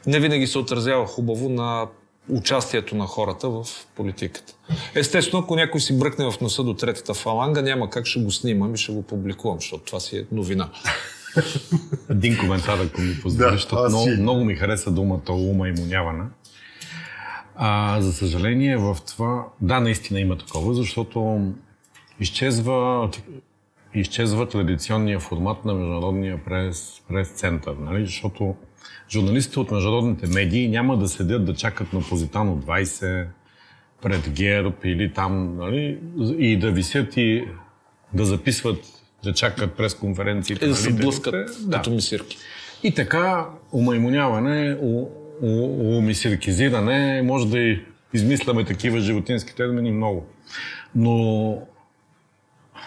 [0.06, 1.86] не винаги се отразява хубаво на
[2.28, 3.66] участието на хората в
[3.96, 4.54] политиката.
[4.94, 8.74] Естествено, ако някой си бръкне в носа до третата фаланга, няма как ще го снимам
[8.74, 10.68] и ще го публикувам, защото това си е новина.
[12.10, 14.20] Един коментар, ако ми позволиш, да, защото много, си...
[14.20, 16.24] много ми хареса думата ума и моняване.
[17.56, 21.48] А, за съжаление в това, да, наистина има такова, защото
[22.20, 23.10] изчезва
[23.94, 28.06] изчезва традиционния формат на международния прес, прес-център, нали?
[28.06, 28.54] защото
[29.10, 33.26] журналистите от международните медии няма да седят да чакат на Позитано 20
[34.02, 35.98] пред ГЕРБ или там, нали?
[36.38, 37.44] и да висят и
[38.12, 38.78] да записват,
[39.24, 40.64] да чакат през конференциите.
[40.64, 40.82] И да нали?
[40.82, 41.76] се блъскат да.
[41.76, 42.38] като мисирки.
[42.82, 44.76] И така, умаймоняване,
[45.42, 47.76] умисиркизиране, може да
[48.14, 50.26] измисляме такива животински термини много.
[50.94, 51.58] Но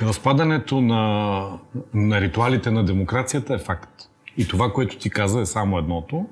[0.01, 1.59] Разпадането на,
[1.93, 3.89] на ритуалите на демокрацията е факт.
[4.37, 6.25] И това, което ти каза, е само едното.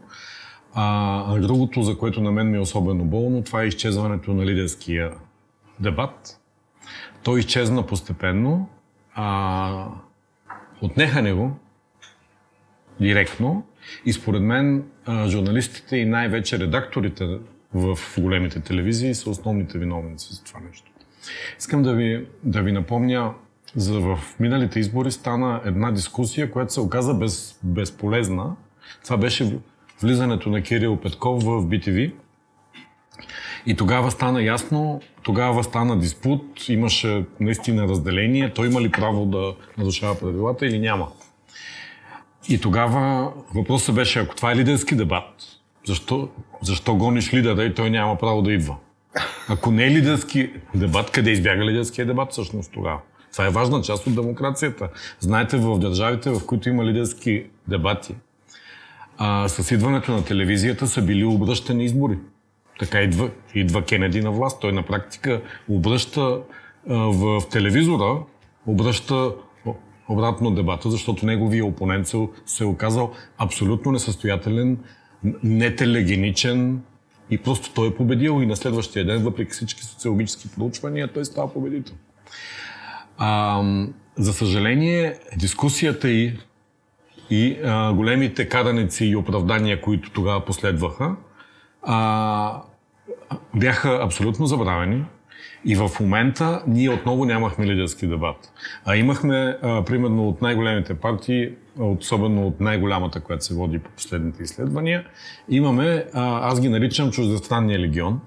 [0.73, 5.11] А, другото, за което на мен ми е особено болно, това е изчезването на лидерския
[5.79, 6.39] дебат.
[7.23, 8.69] Той изчезна постепенно.
[9.15, 9.87] А,
[10.81, 11.59] отнеха него
[12.99, 13.63] директно
[14.05, 14.83] и според мен
[15.27, 17.39] журналистите и най-вече редакторите
[17.73, 20.91] в големите телевизии са основните виновници за това нещо.
[21.59, 23.33] Искам да ви, да ви напомня
[23.75, 28.55] за в миналите избори стана една дискусия, която се оказа без, безполезна.
[29.03, 29.59] Това беше
[30.01, 32.13] влизането на Кирил Петков в BTV.
[33.65, 39.53] И тогава стана ясно, тогава стана диспут, имаше наистина разделение, той има ли право да
[39.77, 41.07] нарушава правилата или няма.
[42.49, 45.25] И тогава въпросът беше, ако това е лидерски дебат,
[45.87, 46.29] защо,
[46.61, 48.75] защо гониш лидера и той няма право да идва?
[49.49, 52.99] Ако не е лидерски дебат, къде избяга лидерския дебат всъщност тогава?
[53.31, 54.89] Това е важна част от демокрацията.
[55.19, 58.15] Знаете, в държавите, в които има лидерски дебати,
[59.17, 62.17] а, с идването на телевизията са били обръщани избори.
[62.81, 64.61] Така идва, идва Кенеди на власт.
[64.61, 66.41] Той на практика обръща
[66.87, 68.17] в телевизора,
[68.67, 69.31] обръща
[70.09, 72.07] обратно дебата, защото неговия опонент
[72.45, 74.77] се е оказал абсолютно несъстоятелен,
[75.43, 76.81] нетелегеничен
[77.29, 81.53] и просто той е победил и на следващия ден, въпреки всички социологически проучвания, той става
[81.53, 81.95] победител.
[83.17, 83.63] А,
[84.17, 86.39] за съжаление, дискусията и,
[87.29, 91.15] и а, големите караници и оправдания, които тогава последваха,
[91.81, 92.61] а,
[93.55, 95.05] бяха абсолютно забравени.
[95.65, 98.51] И в момента ние отново нямахме лидерски дебат.
[98.85, 104.43] А имахме, а, примерно, от най-големите партии особено от най-голямата, която се води по последните
[104.43, 105.05] изследвания,
[105.49, 108.19] имаме, а, аз ги наричам чуждестранния легион.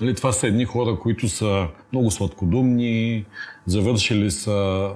[0.00, 3.24] Нали, това са едни хора, които са много сладкодумни,
[3.66, 4.88] завършили са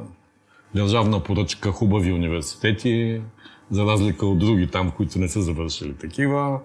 [0.75, 3.21] държавна поръчка, хубави университети,
[3.71, 6.61] за разлика от други там, които не са завършили такива.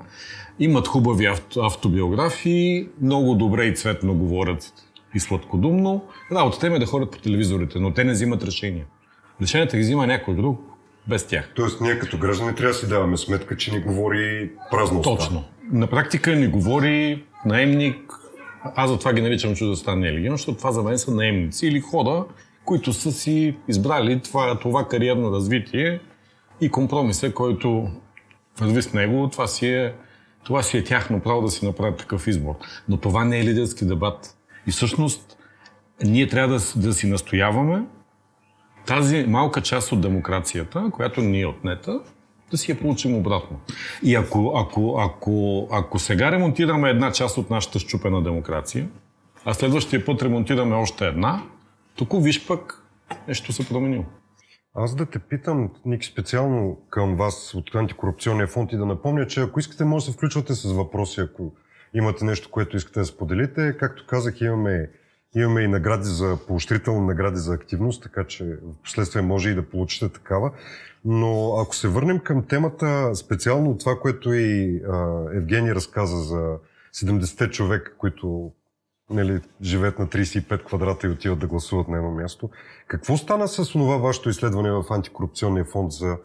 [0.60, 4.74] Имат хубави авто, автобиографии, много добре и цветно говорят
[5.16, 6.04] и сладкодумно.
[6.32, 8.86] Работата им е да ходят по телевизорите, но те не взимат решения.
[9.42, 10.62] Решенията ги взима някой друг,
[11.08, 11.52] без тях.
[11.56, 15.02] Тоест, ние като граждани трябва да си даваме сметка, че ни говори празно.
[15.02, 15.44] Точно.
[15.72, 18.14] На практика ни говори наемник.
[18.76, 22.26] Аз за това ги наричам чуждестранния легион, защото това за мен са наемници или хора,
[22.66, 26.00] които са си избрали това, това кариерно развитие
[26.62, 27.90] и компромиса, който
[28.60, 29.94] върви с него, това си е,
[30.44, 32.56] това си е тяхно право да си направят такъв избор.
[32.90, 34.38] Но това не е лидерски дебат.
[34.68, 35.38] И всъщност
[36.04, 37.84] ние трябва да, да си настояваме
[38.86, 42.00] тази малка част от демокрацията, която ни е отнета,
[42.52, 43.60] да си я получим обратно.
[44.04, 48.90] И ако, ако, ако, ако сега ремонтираме една част от нашата щупена демокрация,
[49.46, 51.44] а следващия път ремонтираме още една,
[51.96, 52.86] тук виж пък
[53.28, 54.04] нещо се променило.
[54.76, 59.42] Аз да те питам, Ник, специално към вас от Антикорупционния фонд и да напомня, че
[59.42, 61.54] ако искате, може да се включвате с въпроси, ако
[61.94, 63.78] имате нещо, което искате да споделите.
[63.80, 64.90] Както казах, имаме,
[65.36, 69.70] имаме и награди за поощрителни награди за активност, така че в последствие може и да
[69.70, 70.52] получите такава.
[71.06, 76.58] Но ако се върнем към темата, специално това, което и а, Евгений разказа за
[76.94, 78.52] 70-те човека, които
[79.12, 82.50] нали, живеят на 35 квадрата и отиват да гласуват на едно място.
[82.88, 86.18] Какво стана с това вашето изследване в Антикорупционния фонд за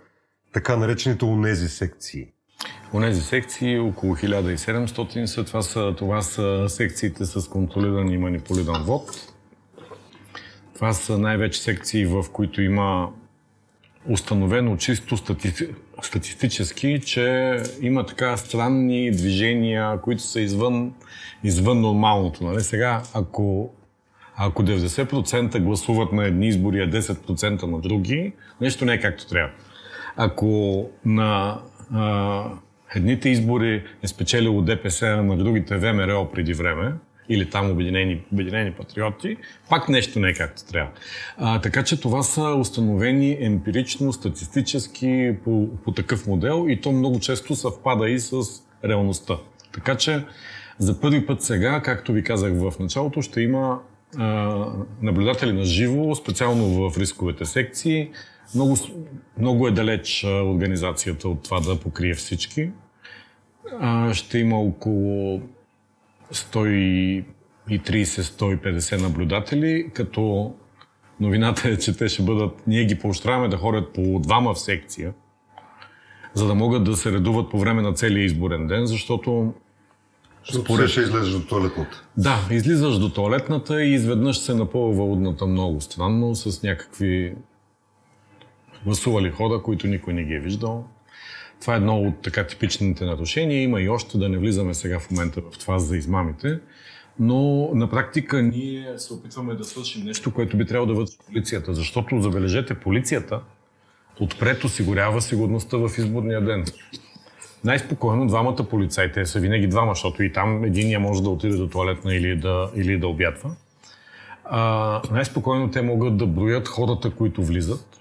[0.52, 2.28] така наречените унези секции?
[2.92, 5.44] Унези секции, около 1700 са.
[5.44, 9.32] Това са, това са секциите с контролиран и манипулиран вод.
[10.74, 13.12] Това са най-вече секции, в които има
[14.08, 15.52] установено чисто стати...
[16.02, 20.92] статистически, че има така странни движения, които са извън,
[21.44, 22.44] извън нормалното.
[22.44, 22.60] Нали?
[22.60, 23.70] Сега, ако,
[24.36, 29.52] ако 90% гласуват на едни избори, а 10% на други, нещо не е както трябва.
[30.16, 31.60] Ако на
[31.94, 32.44] а,
[32.94, 36.92] едните избори е спечелило ДПС, а на другите ВМРО преди време,
[37.28, 39.36] или там Обединени, Обединени патриоти,
[39.70, 40.90] пак нещо не е както трябва.
[41.36, 47.20] А, така че това са установени емпирично, статистически по, по такъв модел и то много
[47.20, 48.32] често съвпада и с
[48.84, 49.36] реалността.
[49.74, 50.24] Така че
[50.78, 53.80] за първи път сега, както ви казах в началото, ще има
[54.16, 54.66] а,
[55.02, 58.10] наблюдатели на живо, специално в рисковете секции.
[58.54, 58.76] Много,
[59.38, 62.70] много е далеч а, организацията от това да покрие всички.
[63.80, 65.40] А, ще има около
[66.32, 70.54] 130-150 наблюдатели, като
[71.20, 75.12] новината е, че те ще бъдат, ние ги поощряваме да ходят по двама в секция,
[76.34, 79.54] за да могат да се редуват по време на целия изборен ден, защото
[80.46, 80.90] защото според...
[80.90, 82.04] ще излезеш до туалетната.
[82.16, 87.34] Да, излизаш до туалетната и изведнъж се напълва удната много странно, с някакви
[88.84, 90.84] гласували хора, които никой не ги е виждал.
[91.60, 93.62] Това е едно от така типичните нарушения.
[93.62, 96.58] Има и още, да не влизаме сега в момента в това за измамите.
[97.18, 101.74] Но на практика ние се опитваме да свършим нещо, което би трябвало да върши полицията.
[101.74, 103.40] Защото, забележете, полицията
[104.20, 106.64] отпред осигурява сигурността в изборния ден.
[107.64, 111.68] Най-спокойно двамата полицаи, те са винаги двама, защото и там единия може да отиде до
[111.68, 113.50] туалетна или да, или да обядва.
[114.44, 118.00] А, най-спокойно те могат да броят хората, които влизат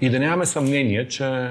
[0.00, 1.50] и да нямаме съмнение, че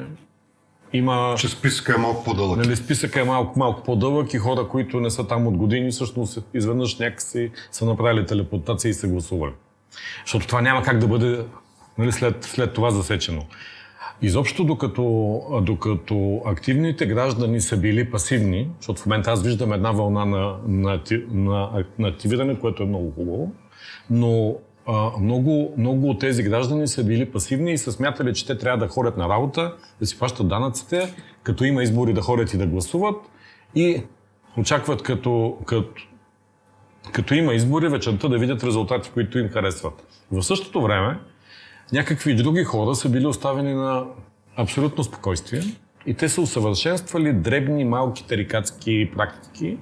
[0.93, 1.35] има...
[1.37, 2.57] Че списъка е малко по-дълъг.
[2.57, 6.39] Нали, списъка е малко, малко по-дълъг и хора, които не са там от години, всъщност
[6.53, 9.53] изведнъж някакси са направили телепортация и са гласували.
[10.25, 11.45] Защото това няма как да бъде
[11.97, 13.45] нали, след, след това засечено.
[14.21, 20.25] Изобщо, докато, докато активните граждани са били пасивни, защото в момента аз виждам една вълна
[20.25, 21.01] на, на,
[21.31, 23.51] на, на активиране, което е много хубаво,
[24.09, 24.55] но
[25.19, 28.87] много, много от тези граждани са били пасивни и са смятали, че те трябва да
[28.87, 31.13] ходят на работа, да си плащат данъците,
[31.43, 33.15] като има избори да ходят и да гласуват
[33.75, 34.03] и
[34.57, 36.01] очакват като, като,
[37.11, 40.07] като има избори вечерта да видят резултати, които им харесват.
[40.31, 41.19] В същото време,
[41.93, 44.05] някакви други хора са били оставени на
[44.55, 45.61] абсолютно спокойствие
[46.05, 49.77] и те са усъвършенствали дребни, малки тарикатски практики,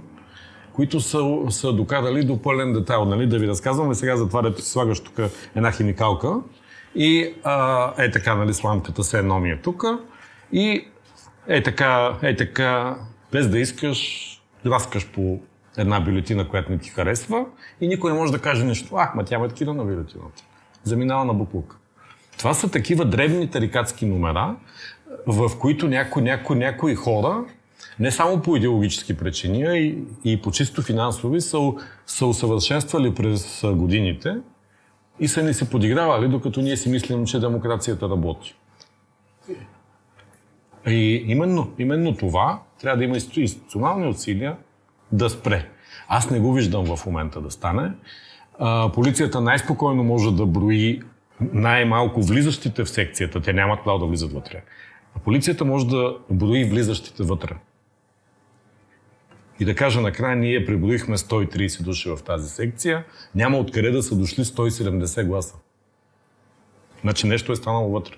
[0.73, 3.05] които са, са докарали до пълен детайл.
[3.05, 3.27] Нали?
[3.27, 5.19] Да ви разказваме сега за това, да ти слагаш тук
[5.55, 6.35] една химикалка
[6.95, 9.83] и а, е така, нали, сламката се едно ми е тук
[10.53, 10.87] и
[11.47, 12.97] е така, е така,
[13.31, 14.27] без да искаш,
[14.65, 15.39] драскаш по
[15.77, 17.45] една бюлетина, която не ти харесва
[17.81, 18.95] и никой не може да каже нищо.
[18.95, 20.43] А, ма тя ме е на бюлетината.
[20.83, 21.77] Заминава на буклук.
[22.37, 24.55] Това са такива дребни тарикатски номера,
[25.27, 27.43] в които някои, някои, някои хора,
[28.01, 31.57] не само по идеологически причини, а и, и по чисто финансови, са,
[32.05, 34.37] са усъвършенствали през годините
[35.19, 38.55] и са ни се подигравали, докато ние си мислим, че демокрацията работи.
[40.87, 44.57] И именно, именно това трябва да има институционални усилия
[45.11, 45.69] да спре.
[46.07, 47.91] Аз не го виждам в момента да стане.
[48.59, 51.01] А, полицията най-спокойно може да брои
[51.53, 53.41] най-малко влизащите в секцията.
[53.41, 54.63] Те нямат право да влизат вътре.
[55.15, 57.55] А полицията може да брои влизащите вътре.
[59.61, 63.03] И да кажа накрая, ние преброихме 130 души в тази секция,
[63.35, 65.55] няма откъде да са дошли 170 гласа.
[67.01, 68.13] Значи нещо е станало вътре.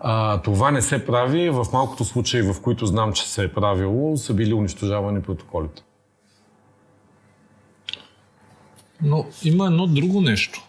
[0.00, 1.50] А, това не се прави.
[1.50, 5.82] В малкото случаи, в които знам, че се е правило, са били унищожавани протоколите.
[9.02, 10.62] Но има едно друго нещо.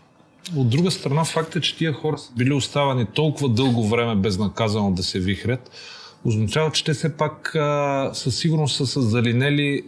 [0.55, 4.91] От друга страна, факт е, че тия хора са били оставани толкова дълго време безнаказано
[4.91, 5.71] да се вихрят,
[6.25, 9.83] означава, че те все пак а, със сигурност са с залинели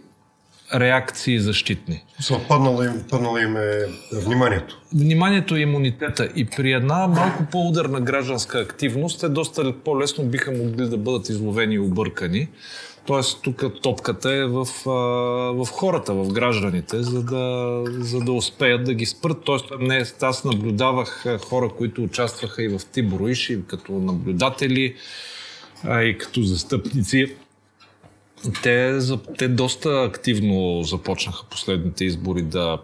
[0.74, 2.04] реакции защитни.
[2.48, 4.80] Паднало им, паднало им е вниманието.
[4.94, 6.28] Вниманието и имунитета.
[6.36, 11.74] И при една малко по-ударна гражданска активност, те доста по-лесно биха могли да бъдат изловени
[11.74, 12.48] и объркани.
[13.06, 14.66] Тоест, тук топката е в,
[15.54, 19.38] в хората, в гражданите, за да, за да успеят да ги спрат.
[19.44, 24.94] Тоест, не, аз наблюдавах хора, които участваха и в Тиброиш, и като наблюдатели,
[25.84, 27.36] а и като застъпници.
[28.62, 28.98] Те,
[29.38, 32.78] те доста активно започнаха последните избори да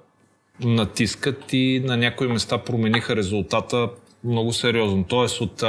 [0.61, 3.89] натискат и на някои места промениха резултата
[4.25, 5.05] много сериозно.
[5.05, 5.63] Тоест от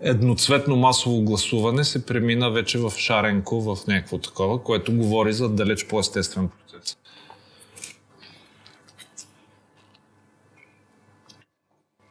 [0.00, 5.86] едноцветно масово гласуване се премина вече в шаренко, в някакво такова, което говори за далеч
[5.86, 6.96] по-естествен процес.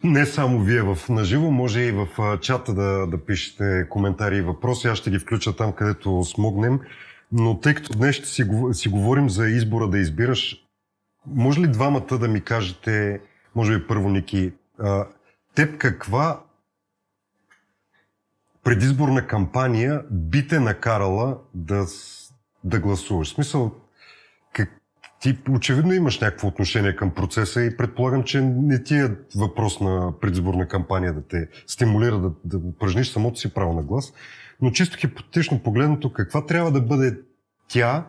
[0.04, 2.08] Не само вие в наживо, може и в
[2.42, 4.88] чата да, да пишете коментари и въпроси.
[4.88, 6.80] Аз ще ги включа там, където смогнем.
[7.32, 8.44] Но тъй като днес ще си,
[8.74, 10.66] си говорим за избора да избираш,
[11.28, 13.22] може ли двамата да ми кажете,
[13.56, 14.54] може би първо Ники,
[15.56, 16.42] теб каква
[18.64, 21.86] предизборна кампания би те накарала да,
[22.64, 23.28] да гласуваш?
[23.28, 23.72] В смисъл,
[25.20, 30.14] ти очевидно имаш някакво отношение към процеса и предполагам, че не ти е въпрос на
[30.22, 34.14] предизборна кампания да те стимулира да, да упражниш самото си право на глас.
[34.62, 37.20] Но чисто хипотетично погледнато, каква трябва да бъде
[37.68, 38.08] тя,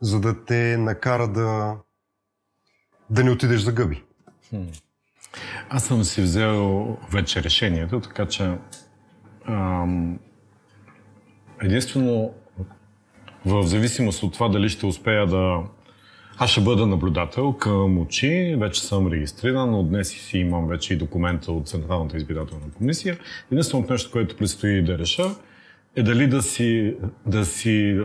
[0.00, 1.76] за да те накара да,
[3.10, 4.04] да не отидеш за гъби?
[5.68, 8.58] Аз съм си взел вече решението, така че
[9.48, 10.18] ам,
[11.62, 12.34] единствено
[13.46, 15.62] в зависимост от това дали ще успея да...
[16.42, 20.96] Аз ще бъда наблюдател към очи, вече съм регистриран, от днес си имам вече и
[20.96, 23.18] документа от Централната избирателна комисия.
[23.52, 25.24] Единственото нещо, което предстои да реша,
[25.96, 26.94] е дали да си,
[27.26, 27.98] да си,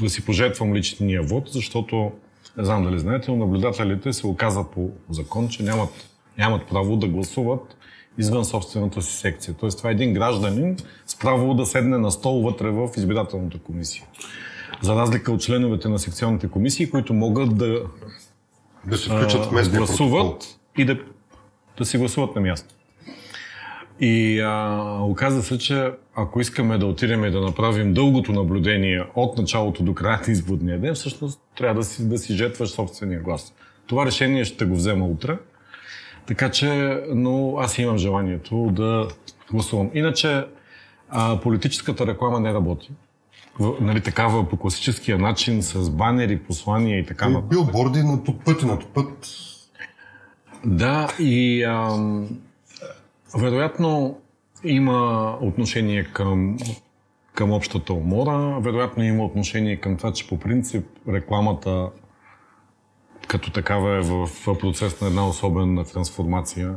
[0.00, 2.12] да си пожертвам личния вод, защото,
[2.56, 6.08] не знам дали знаете, но наблюдателите се оказват по закон, че нямат,
[6.38, 7.76] нямат право да гласуват
[8.18, 9.54] извън собствената си секция.
[9.60, 10.76] Тоест това е един гражданин
[11.06, 14.04] с право да седне на стол вътре в избирателната комисия.
[14.82, 17.82] За разлика от членовете на секционните комисии, които могат да,
[18.86, 20.38] да се включат в гласуват протокол.
[20.78, 20.98] и да,
[21.78, 22.74] да си гласуват на място.
[24.00, 29.38] И а, оказа се, че ако искаме да отидем и да направим дългото наблюдение от
[29.38, 33.54] началото до края на изборния ден, всъщност трябва да си, да си жетваш собствения глас.
[33.86, 35.38] Това решение ще го взема утре.
[36.26, 39.08] Така че, но аз имам желанието да
[39.52, 39.90] гласувам.
[39.94, 40.44] Иначе,
[41.08, 42.90] а, политическата реклама не работи.
[43.60, 47.50] В, нали, такава по класическия начин, с банери, послания и така нататък.
[47.50, 49.28] Билборди на път и на път.
[50.64, 52.28] Да, и ам,
[53.38, 54.18] вероятно
[54.64, 56.56] има отношение към,
[57.34, 61.90] към общата умора, вероятно има отношение към това, че по принцип рекламата
[63.28, 64.28] като такава е в
[64.60, 66.74] процес на една особена трансформация.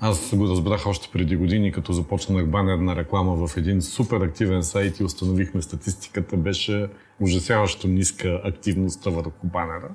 [0.00, 5.00] Аз го разбрах още преди години, като започнах банерна реклама в един супер активен сайт
[5.00, 6.88] и установихме статистиката, беше
[7.20, 9.88] ужасяващо ниска активността върху банера.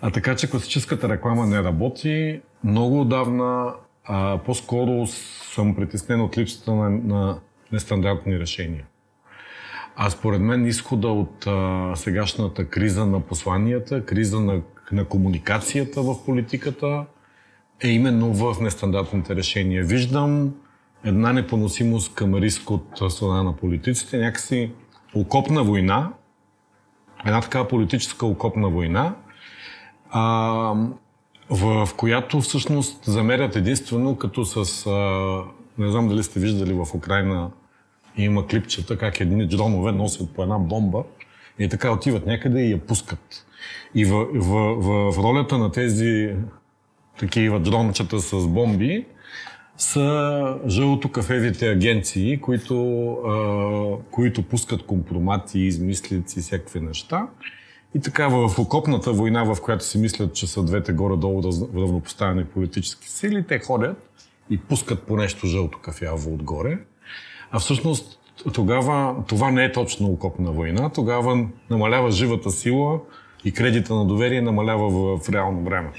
[0.00, 2.40] А така че класическата реклама не работи.
[2.64, 3.74] Много отдавна
[4.04, 5.06] а, по-скоро
[5.54, 7.38] съм притеснен от липсата на, на
[7.72, 8.84] нестандартни решения.
[9.96, 14.60] А според мен изхода от а, сегашната криза на посланията, криза на,
[14.92, 17.04] на комуникацията в политиката
[17.82, 19.84] е именно в нестандартните решения.
[19.84, 20.54] Виждам
[21.04, 24.70] една непоносимост към риск от страна на политиците, някакси
[25.14, 26.12] окопна война,
[27.26, 29.14] една такава политическа окопна война,
[30.10, 30.22] а,
[31.50, 34.86] в която всъщност замерят единствено като с...
[34.86, 35.44] А,
[35.78, 37.50] не знам дали сте виждали в Украина
[38.16, 41.04] има клипчета как едни дронове носят по една бомба
[41.58, 43.46] и така отиват някъде и я пускат.
[43.94, 46.34] И в, в, в, в ролята на тези
[47.18, 49.06] такива дрончета с бомби
[49.76, 57.26] са жълто-кафевите агенции, които, а, които пускат компромати, измислици, всякакви неща.
[57.94, 61.42] И така в окопната война, в която си мислят, че са двете горе-долу
[61.76, 64.10] равнопоставени политически сили, те ходят
[64.50, 66.78] и пускат по нещо жълто кафяво отгоре.
[67.50, 68.18] А всъщност
[68.54, 73.00] тогава това не е точно окопна война, тогава намалява живата сила
[73.44, 75.90] и кредита на доверие намалява в, реално време.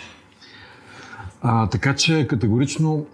[1.46, 3.06] А, така че категорично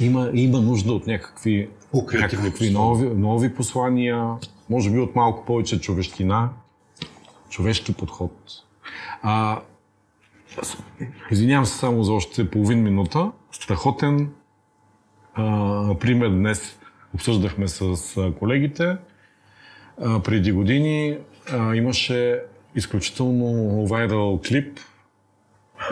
[0.00, 1.68] има, има нужда от някакви,
[2.12, 4.34] някакви нови, нови послания,
[4.70, 6.48] може би от малко повече човещина,
[7.48, 8.32] човешки подход.
[9.22, 9.60] А,
[11.30, 13.32] извинявам се само за още половин минута.
[13.52, 14.30] Страхотен
[15.34, 16.78] а, пример днес
[17.14, 17.96] обсъждахме с
[18.38, 18.96] колегите.
[20.00, 21.18] А, преди години
[21.52, 22.42] а, имаше
[22.74, 24.80] изключително вайрал клип.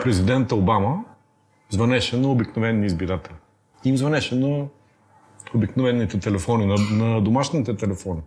[0.03, 1.03] Президента Обама
[1.69, 3.35] звънеше на обикновени избиратели.
[3.85, 4.65] Им звънеше на
[5.55, 8.21] обикновените телефони, на, на домашните телефони.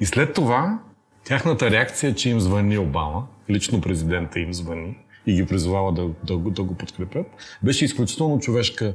[0.00, 0.78] И след това
[1.24, 6.38] тяхната реакция, че им звъни Обама, лично президента им звъни и ги призовава да, да,
[6.38, 7.26] да го подкрепят,
[7.62, 8.94] беше изключително човешка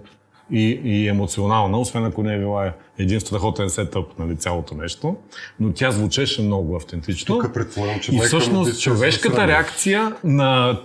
[0.51, 5.15] и, и емоционална, освен ако не е била един страхотен сетъп, нали, цялото нещо,
[5.59, 7.39] но тя звучеше много автентично.
[7.39, 10.79] Тук предполагам, че и всъщност човешката реакция на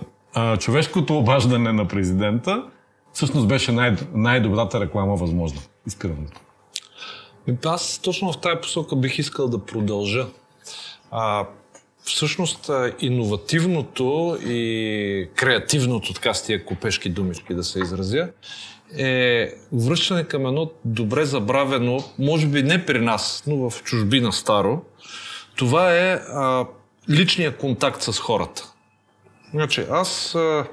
[0.59, 2.63] човешкото обаждане на президента
[3.13, 5.61] всъщност беше най- най-добрата реклама възможна.
[5.87, 6.15] Искрено.
[7.65, 10.27] Аз точно в тази посока бих искал да продължа.
[11.11, 11.45] А,
[12.03, 12.69] всъщност,
[12.99, 18.29] иновативното и креативното, така с тия купешки думички да се изразя,
[18.97, 24.81] е връщане към едно добре забравено, може би не при нас, но в чужбина старо.
[25.55, 26.65] Това е а,
[27.09, 28.73] личния контакт с хората.
[29.53, 30.65] Значи, аз, а,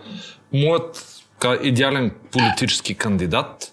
[0.53, 3.73] моят ка, идеален политически кандидат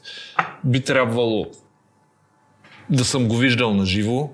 [0.63, 1.45] би трябвало
[2.89, 4.29] да съм го виждал на живо,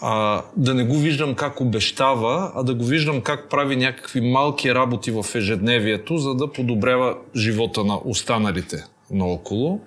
[0.00, 4.74] а, да не го виждам как обещава, а да го виждам как прави някакви малки
[4.74, 9.80] работи в ежедневието, за да подобрява живота на останалите наоколо,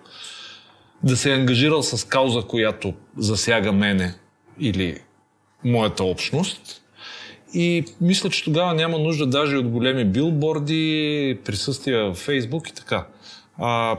[1.03, 4.15] да се е ангажирал с кауза, която засяга мене
[4.59, 4.99] или
[5.65, 6.80] моята общност.
[7.53, 13.05] И мисля, че тогава няма нужда даже от големи билборди, присъствия в Фейсбук и така.
[13.57, 13.97] А,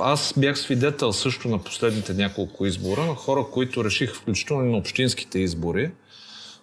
[0.00, 5.38] аз бях свидетел също на последните няколко избора на хора, които решиха, включително на общинските
[5.38, 5.90] избори,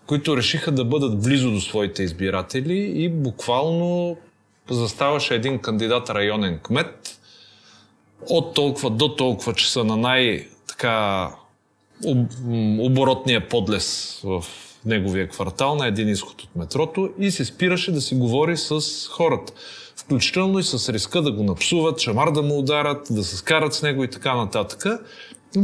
[0.06, 4.18] които решиха да бъдат близо до своите избиратели и буквално
[4.70, 7.20] заставаше един кандидат районен кмет
[8.30, 11.30] от толкова до толкова часа на най- така
[12.80, 14.46] оборотния подлес в
[14.86, 18.82] неговия квартал на един изход от метрото и се спираше да си говори с
[19.12, 19.54] хората.
[19.96, 23.82] Включително и с риска да го напсуват, шамар да му ударат, да се скарат с
[23.82, 24.86] него и така нататък.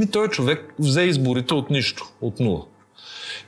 [0.02, 2.66] И той човек взе изборите от нищо, от нула.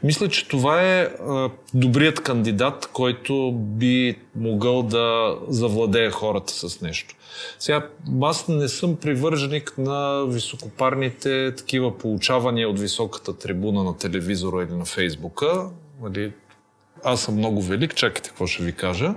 [0.04, 7.16] Мисля, че това е а, добрият кандидат, който би могъл да завладее хората с нещо.
[7.60, 7.88] Сега,
[8.22, 14.86] аз не съм привърженик на високопарните такива получавания от високата трибуна на телевизора или на
[14.86, 15.70] фейсбука.
[16.02, 16.32] Нали,
[17.04, 19.14] аз съм много велик, чакайте какво ще ви кажа.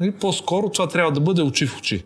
[0.00, 2.04] Нали, по-скоро това трябва да бъде очи в очи.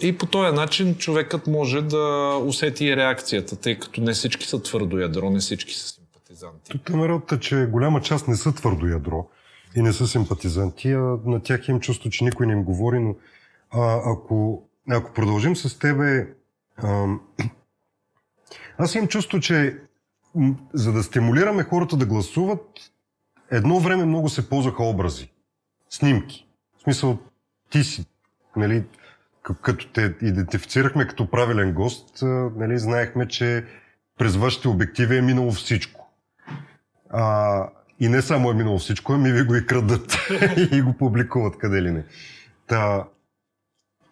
[0.00, 4.62] И по този начин човекът може да усети и реакцията, тъй като не всички са
[4.62, 5.97] твърдо ядро, не всички са
[6.38, 6.70] симпатизанти.
[6.70, 9.28] Тук е че голяма част не са твърдо ядро
[9.76, 13.16] и не са симпатизанти, а на тях им чувство, че никой не им говори, но
[13.70, 16.28] а, ако, ако продължим с тебе,
[16.76, 17.06] а,
[18.78, 19.78] аз имам чувство, че
[20.74, 22.92] за да стимулираме хората да гласуват,
[23.50, 25.30] едно време много се ползваха образи,
[25.90, 26.46] снимки.
[26.78, 27.18] В смисъл,
[27.70, 28.06] ти си,
[28.56, 28.84] нали,
[29.62, 32.18] като те идентифицирахме като правилен гост,
[32.56, 33.64] нали, знаехме, че
[34.18, 35.97] през вашите обективи е минало всичко.
[37.10, 37.68] А,
[38.00, 40.18] и не само е минало всичко, ами ви го и крадат
[40.72, 42.04] и го публикуват къде ли не.
[42.66, 43.04] Та,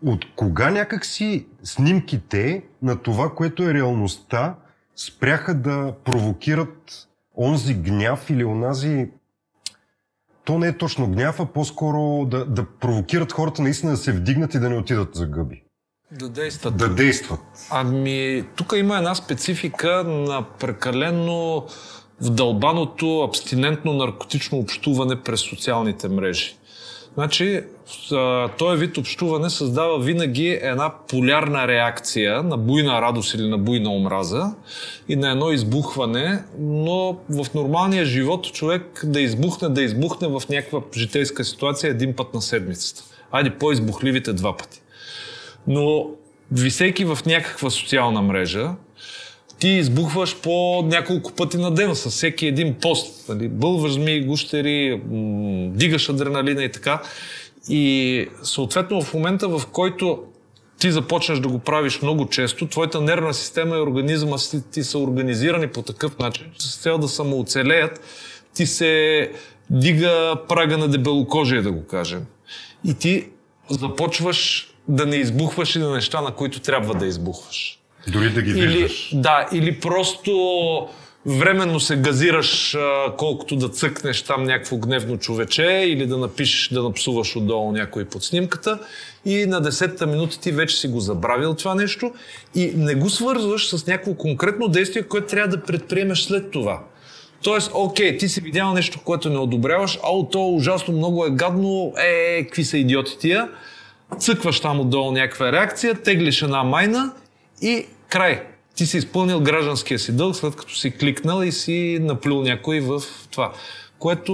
[0.06, 4.54] от кога някакси снимките на това, което е реалността,
[4.96, 9.08] спряха да провокират онзи гняв или онази...
[10.44, 14.54] То не е точно гняв, а по-скоро да, да провокират хората наистина да се вдигнат
[14.54, 15.62] и да не отидат за гъби.
[16.12, 16.76] Да действат.
[16.76, 17.40] Да действат.
[17.70, 21.66] Ами, тук има една специфика на прекалено
[22.20, 26.56] вдълбаното абстинентно наркотично общуване през социалните мрежи.
[27.14, 27.60] Значи,
[28.58, 34.54] този вид общуване създава винаги една полярна реакция на буйна радост или на буйна омраза
[35.08, 40.80] и на едно избухване, но в нормалния живот човек да избухне, да избухне в някаква
[40.96, 43.02] житейска ситуация един път на седмицата.
[43.32, 44.82] Айде по-избухливите два пъти.
[45.66, 46.06] Но
[46.52, 48.70] висейки в някаква социална мрежа,
[49.58, 53.28] ти избухваш по няколко пъти на ден с всеки един пост.
[53.28, 53.48] Нали?
[53.48, 55.02] Бълваш змии, гущери,
[55.74, 57.02] дигаш адреналина и така.
[57.68, 60.22] И съответно в момента, в който
[60.78, 64.98] ти започнеш да го правиш много често, твоята нервна система и организма си ти са
[64.98, 68.00] организирани по такъв начин, че с цел да самооцелеят,
[68.54, 69.30] ти се
[69.70, 72.26] дига прага на дебелокожие, да го кажем.
[72.84, 73.28] И ти
[73.70, 77.80] започваш да не избухваш и на неща, на които трябва да избухваш.
[78.08, 79.10] Дори да ги Или, виждаш.
[79.14, 80.32] да, или просто
[81.26, 86.82] временно се газираш, а, колкото да цъкнеш там някакво гневно човече или да напишеш, да
[86.82, 88.78] напсуваш отдолу някой под снимката
[89.24, 92.12] и на 10-та минута ти вече си го забравил това нещо
[92.54, 96.80] и не го свързваш с някакво конкретно действие, което трябва да предприемеш след това.
[97.42, 101.92] Тоест, окей, ти си видял нещо, което не одобряваш, ау, то ужасно много е гадно,
[101.98, 103.48] е, какви са идиоти тия,
[104.18, 107.12] цъкваш там отдолу някаква реакция, теглиш една майна
[107.62, 108.46] и край.
[108.74, 113.02] Ти си изпълнил гражданския си дълг, след като си кликнал и си наплюл някой в
[113.30, 113.52] това.
[113.98, 114.32] Което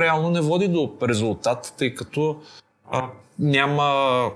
[0.00, 2.36] реално не води до резултат, тъй като
[2.90, 4.30] а, няма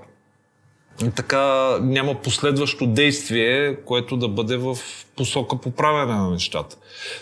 [1.15, 4.77] така няма последващо действие, което да бъде в
[5.15, 6.77] посока поправяне на нещата.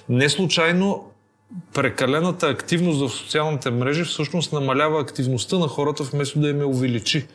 [0.09, 1.11] Не случайно
[1.73, 7.27] прекалената активност в социалните мрежи всъщност намалява активността на хората, вместо да им я увеличи.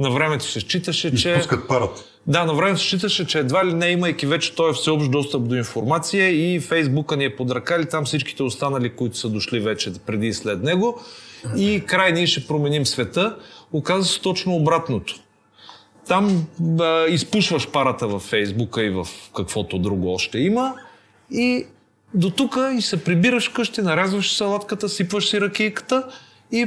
[0.00, 1.30] На времето се считаше, че...
[1.30, 2.02] Изпускат парата.
[2.26, 5.54] Да, на времето се считаше, че едва ли не, имайки вече този всеобщ достъп до
[5.54, 9.92] информация и Фейсбука ни е под ръка, или там всичките останали, които са дошли вече
[10.06, 11.00] преди и след него.
[11.56, 13.36] И край ние ще променим света.
[13.72, 15.14] Оказва се точно обратното.
[16.08, 16.46] Там
[16.80, 20.74] а, изпушваш парата във Фейсбука и в каквото друго още има
[21.30, 21.66] и
[22.14, 26.08] до тук и се прибираш вкъщи, нарязваш салатката, сипваш си ракийката
[26.52, 26.66] и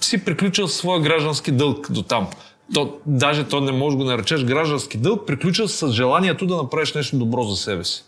[0.00, 2.28] си приключил своя граждански дълг до там.
[2.74, 6.94] То, даже то не можеш да го наречеш граждански дълг, приключил с желанието да направиш
[6.94, 8.04] нещо добро за себе си.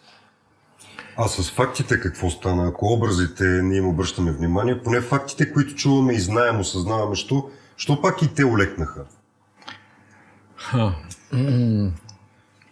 [1.16, 2.68] А с фактите какво стана?
[2.68, 7.44] Ако образите не им обръщаме внимание, поне фактите, които чуваме и знаем, осъзнаваме, що,
[7.76, 9.04] що пак и те олекнаха?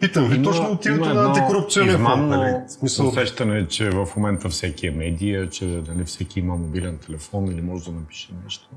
[0.01, 2.55] Питам ви, Има- точно от името на антикорупционния фонд, нали?
[2.69, 7.63] Смисъл, усещане, че в момента всеки е медия, че нали, всеки има мобилен телефон или
[7.63, 8.69] може да напише нещо.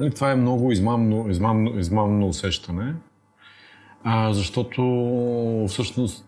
[0.00, 2.94] Нали, това е много измамно, измамно, измамно усещане,
[4.04, 4.82] а, защото
[5.68, 6.26] всъщност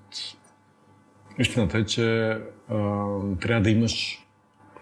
[1.39, 2.39] истината е, че
[2.69, 3.07] а,
[3.41, 4.25] трябва да имаш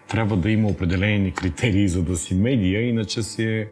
[0.07, 3.67] трябва да има определени критерии, за да си медия, иначе си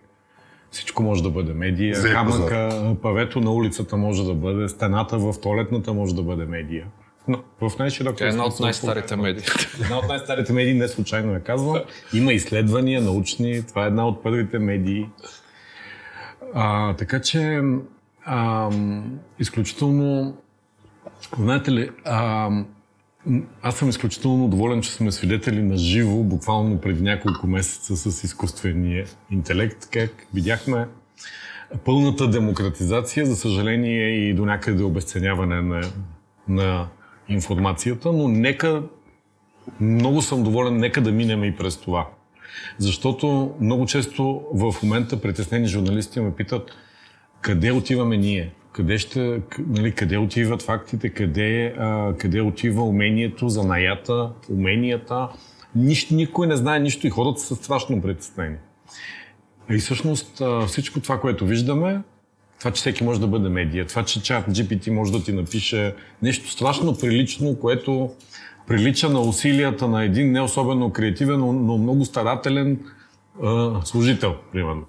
[0.72, 5.41] всичко може да бъде медия, За камъка, павето на улицата може да бъде, стената в
[5.41, 6.86] туалетната може да бъде медия.
[7.32, 9.43] Но в най-широк Тя е една от най-старите медии.
[9.84, 11.82] Една от най-старите медии, не случайно я казвам.
[12.13, 15.09] Има изследвания научни, това е една от първите медии.
[16.53, 17.61] А, така че,
[18.25, 18.69] а,
[19.39, 20.38] изключително,
[21.39, 22.49] знаете ли, а,
[23.61, 29.05] аз съм изключително доволен, че сме свидетели на живо, буквално преди няколко месеца с изкуствения
[29.32, 30.88] интелект, как видяхме
[31.86, 35.82] пълната демократизация, за съжаление и до някъде обесценяване на,
[36.47, 36.88] на
[37.32, 38.84] информацията, но нека
[39.79, 42.07] много съм доволен, нека да минем и през това.
[42.77, 46.71] Защото много често в момента притеснени журналисти ме питат
[47.41, 54.32] къде отиваме ние, къде, ще, нали, къде отиват фактите, къде, а, къде отива умението, занаята,
[54.49, 55.29] уменията.
[55.75, 58.55] Нищо, никой не знае нищо и хората са страшно притеснени.
[59.69, 62.01] И всъщност всичко това, което виждаме,
[62.62, 65.95] това, че всеки може да бъде медия, това, че чат GPT може да ти напише
[66.22, 68.09] нещо страшно прилично, което
[68.68, 72.80] прилича на усилията на един не особено креативен, но, но много старателен
[73.43, 74.86] а, служител, примерно.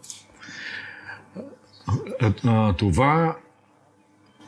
[2.21, 3.37] А, а, това,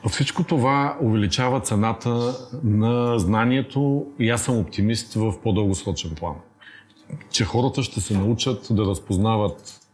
[0.09, 6.35] всичко това увеличава цената на знанието и аз съм оптимист в по-дългосрочен план.
[7.29, 9.84] Че хората ще се научат да разпознават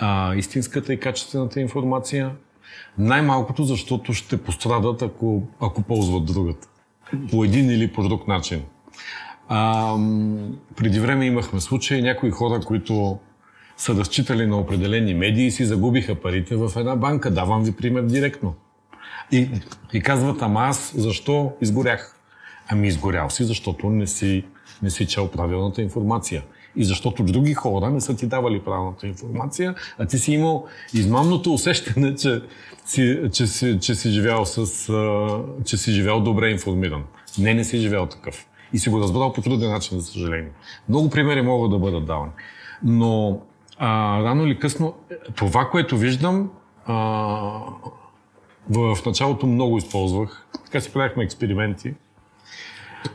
[0.00, 2.30] а, истинската и качествената информация.
[2.98, 6.68] Най-малкото, защото ще пострадат, ако, ако ползват другата.
[7.30, 8.62] По един или по друг начин.
[9.48, 9.96] А,
[10.76, 13.18] преди време имахме случаи, някои хора, които
[13.76, 17.30] са разчитали на определени медии и си загубиха парите в една банка.
[17.30, 18.54] Давам ви пример директно.
[19.32, 19.48] И,
[19.92, 22.16] и казват, ама аз защо изгорях?
[22.68, 24.44] Ами изгорял си, защото не си,
[24.82, 26.42] не си чел правилната информация.
[26.76, 31.54] И защото други хора не са ти давали правилната информация, а ти си имал измамното
[31.54, 32.42] усещане, че
[32.86, 34.66] си, че си, че си, живял, с,
[35.64, 37.04] че си живял добре информиран.
[37.38, 38.46] Не, не си живял такъв.
[38.72, 40.50] И си го разбрал по труден начин, за съжаление.
[40.88, 42.32] Много примери могат да бъдат давани.
[42.82, 43.40] Но
[43.78, 44.94] а, рано или късно,
[45.34, 46.50] това, което виждам,
[46.86, 46.94] а,
[48.68, 50.46] в началото много използвах.
[50.64, 51.94] Така си правихме експерименти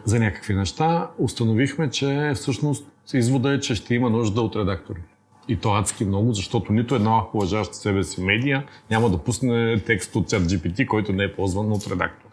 [0.05, 1.09] за някакви неща.
[1.19, 4.99] Установихме, че всъщност извода е, че ще има нужда от редактори.
[5.47, 10.15] И то адски много, защото нито една уважаваща себе си медия няма да пусне текст
[10.15, 12.29] от чат GPT, който не е ползван от редактор.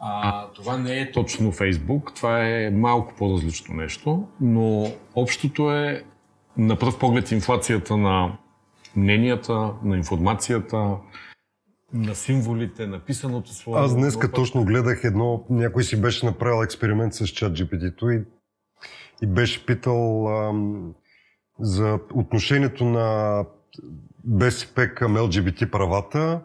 [0.00, 6.04] А, това не е точно Фейсбук, това е малко по-различно нещо, но общото е
[6.56, 8.38] на пръв поглед инфлацията на
[8.96, 10.96] мненията, на информацията,
[11.94, 13.78] на символите, на писаното слово.
[13.78, 18.22] Аз днеска точно гледах едно, някой си беше направил експеримент с чат GPT-то и,
[19.22, 20.94] и беше питал ам,
[21.60, 23.38] за отношението на
[24.24, 26.40] БСП към ЛГБТ правата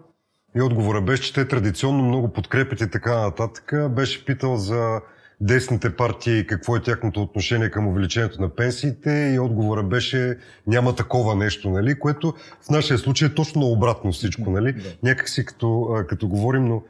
[0.57, 3.73] и отговора беше, че те традиционно много подкрепят и така нататък.
[3.89, 5.01] Беше питал за
[5.41, 11.35] десните партии какво е тяхното отношение към увеличението на пенсиите и отговора беше няма такова
[11.35, 11.99] нещо, нали?
[11.99, 14.51] което в нашия случай е точно обратно всичко.
[14.51, 14.73] Нали?
[14.73, 14.95] Да.
[15.03, 16.83] Някак си като, като говорим, но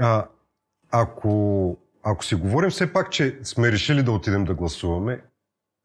[0.00, 0.26] а,
[0.90, 5.24] ако, ако си говорим все пак, че сме решили да отидем да гласуваме,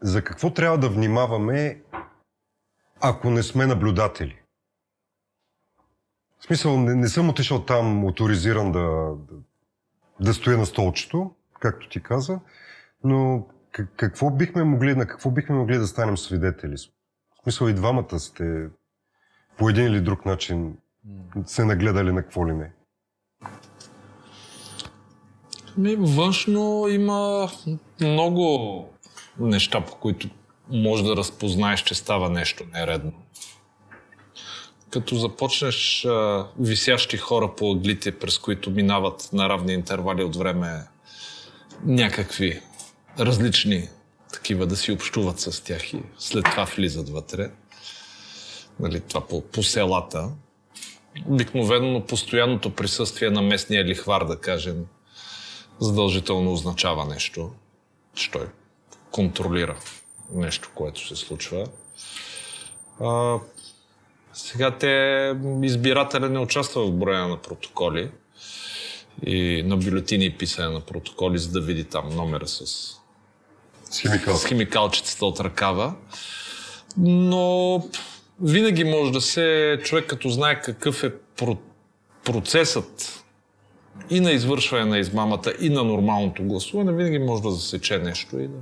[0.02, 1.82] за какво трябва да внимаваме,
[3.02, 4.42] ако не сме наблюдатели?
[6.40, 9.36] В смисъл, не, не съм отишъл там авторизиран да, да,
[10.20, 12.40] да стоя на столчето, както ти каза,
[13.04, 16.76] но какво бихме могли, на какво бихме могли да станем свидетели?
[16.76, 18.70] В смисъл и двамата сте
[19.58, 20.78] по един или друг начин
[21.46, 22.75] се нагледали на какво ли не.
[25.78, 27.50] Ми, външно има
[28.02, 28.86] много
[29.40, 30.30] неща, по които
[30.72, 33.14] може да разпознаеш, че става нещо нередно.
[34.90, 40.88] Като започнеш а, висящи хора по аглите, през които минават на равни интервали от време
[41.86, 42.62] някакви
[43.20, 43.90] различни
[44.34, 47.52] такива да си общуват с тях и след това влизат вътре.
[48.80, 50.30] Нали, това по, по селата.
[51.26, 54.86] Обикновено постоянното присъствие на местния лихвар, да кажем,
[55.80, 57.52] задължително означава нещо,
[58.14, 58.48] че той
[59.12, 59.76] контролира
[60.34, 61.68] нещо, което се случва.
[63.02, 63.40] А,
[64.34, 68.12] сега те, избирателя не участва в броя на протоколи,
[69.24, 72.66] и на бюлетини и писане на протоколи, за да види там номера с,
[73.90, 74.36] с, химикал.
[74.36, 75.94] с химикалчетата от ръкава.
[76.98, 77.84] Но
[78.42, 81.14] винаги може да се, човек като знае какъв е
[82.24, 83.25] процесът
[84.10, 88.48] и на извършване на измамата, и на нормалното гласуване, винаги може да засече нещо и
[88.48, 88.58] да,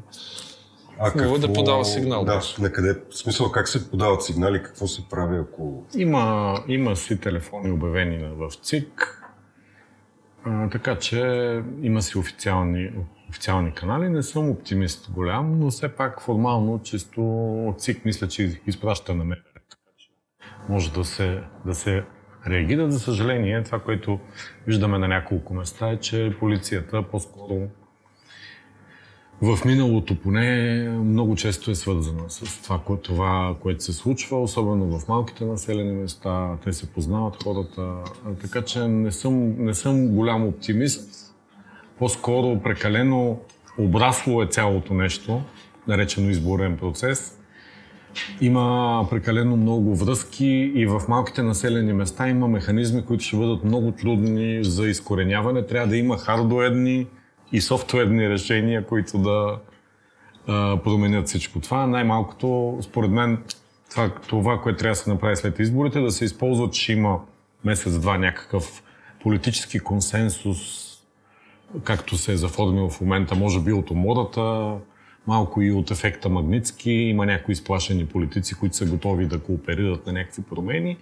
[1.00, 1.38] а какво...
[1.38, 2.26] да подава сигнал.
[2.26, 3.02] Да, на къде?
[3.10, 5.86] В смисъл как се подават сигнали, какво се прави, ако...
[5.96, 9.24] Има, има си телефони обявени в ЦИК,
[10.46, 11.20] а, така че
[11.82, 12.92] има си официални,
[13.30, 14.10] официални канали.
[14.10, 17.22] Не съм оптимист голям, но все пак формално чисто
[17.68, 19.40] от ЦИК мисля, че изпраща на мен.
[20.70, 22.04] Може да се, да се
[22.48, 22.92] реагира.
[22.92, 24.20] За съжаление, това, което
[24.68, 27.68] виждаме на няколко места е, че полицията по-скоро
[29.42, 35.08] в миналото поне много често е свързана с това, това, което се случва, особено в
[35.08, 36.58] малките населени места.
[36.64, 37.96] Те се познават хората.
[38.42, 41.34] Така че не съм, не съм голям оптимист.
[42.00, 43.40] По-скоро прекалено
[43.78, 45.42] обрасло е цялото нещо,
[45.88, 47.40] наречено изборен процес.
[48.42, 53.92] Има прекалено много връзки и в малките населени места има механизми, които ще бъдат много
[53.92, 55.66] трудни за изкореняване.
[55.66, 57.08] Трябва да има хардуерни
[57.52, 59.58] и софтуерни решения, които да
[60.48, 61.88] а, променят всичко това.
[61.88, 63.38] Най-малкото, според мен,
[63.90, 67.20] това, това, което трябва да се направи след изборите, да се използва, че има
[67.66, 68.84] месец-два някакъв
[69.22, 70.58] политически консенсус,
[71.84, 74.74] както се е заформил в момента, може би от умората,
[75.28, 76.92] малко и от ефекта Магницки.
[76.92, 80.98] Има някои изплашени политици, които са готови да кооперират на някакви промени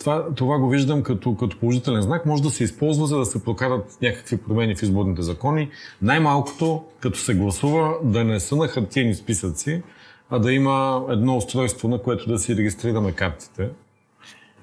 [0.00, 2.26] това, това го виждам като, като положителен знак.
[2.26, 5.70] Може да се използва, за да се прокарат някакви промени в изборните закони.
[6.02, 9.82] Най-малкото, като се гласува, да не са на хартиени списъци,
[10.30, 13.68] а да има едно устройство, на което да си регистрираме картите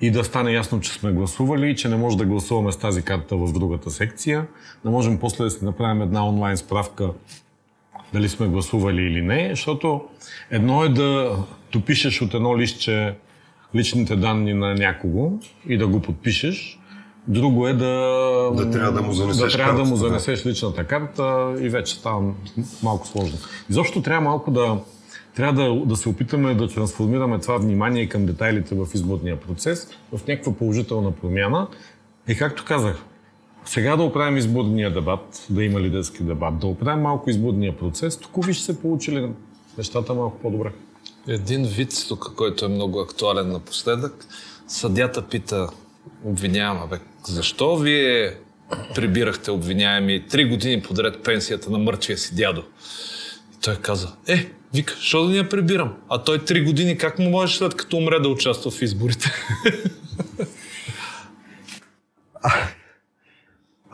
[0.01, 3.01] и да стане ясно, че сме гласували и че не може да гласуваме с тази
[3.01, 4.47] карта в другата секция.
[4.83, 7.11] Да можем после да си направим една онлайн справка
[8.17, 10.01] дали сме гласували или не, защото
[10.51, 11.37] едно е да
[11.71, 13.15] допишеш от едно листче
[13.75, 16.79] личните данни на някого и да го подпишеш.
[17.27, 17.95] Друго е да,
[18.55, 20.49] да трябва да му занесеш, да трябва да му занесеш да.
[20.49, 22.33] личната карта и вече става
[22.83, 23.37] малко сложно.
[23.69, 24.77] Изобщо трябва малко да
[25.35, 30.27] трябва да, да се опитаме да трансформираме това внимание към детайлите в изборния процес в
[30.27, 31.67] някаква положителна промяна.
[32.27, 33.03] И както казах,
[33.67, 38.45] сега да оправим изборния дебат, да има лидерски дебат, да оправим малко изборния процес, тук
[38.45, 39.29] ви ще се получили
[39.77, 40.71] нещата малко по-добре.
[41.27, 44.25] Един вид тук, който е много актуален напоследък.
[44.67, 45.69] Съдята пита
[46.23, 48.33] обвиняема, бе, защо вие
[48.95, 52.63] прибирахте обвиняеми три години подред пенсията на мъртвия си дядо?
[53.53, 55.93] И той каза, е, вика, що да ни я прибирам?
[56.09, 59.31] А той три години как му може след като умре да участва в изборите?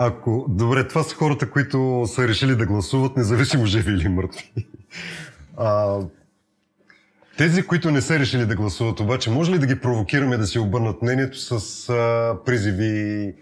[0.06, 0.45] Ако...
[0.49, 4.51] Добре, това са хората, които са решили да гласуват, независимо живи или мъртви.
[5.58, 5.99] А,
[7.38, 10.60] тези, които не са решили да гласуват, обаче, може ли да ги провокираме да си
[10.60, 13.34] обърнат мнението с а, призиви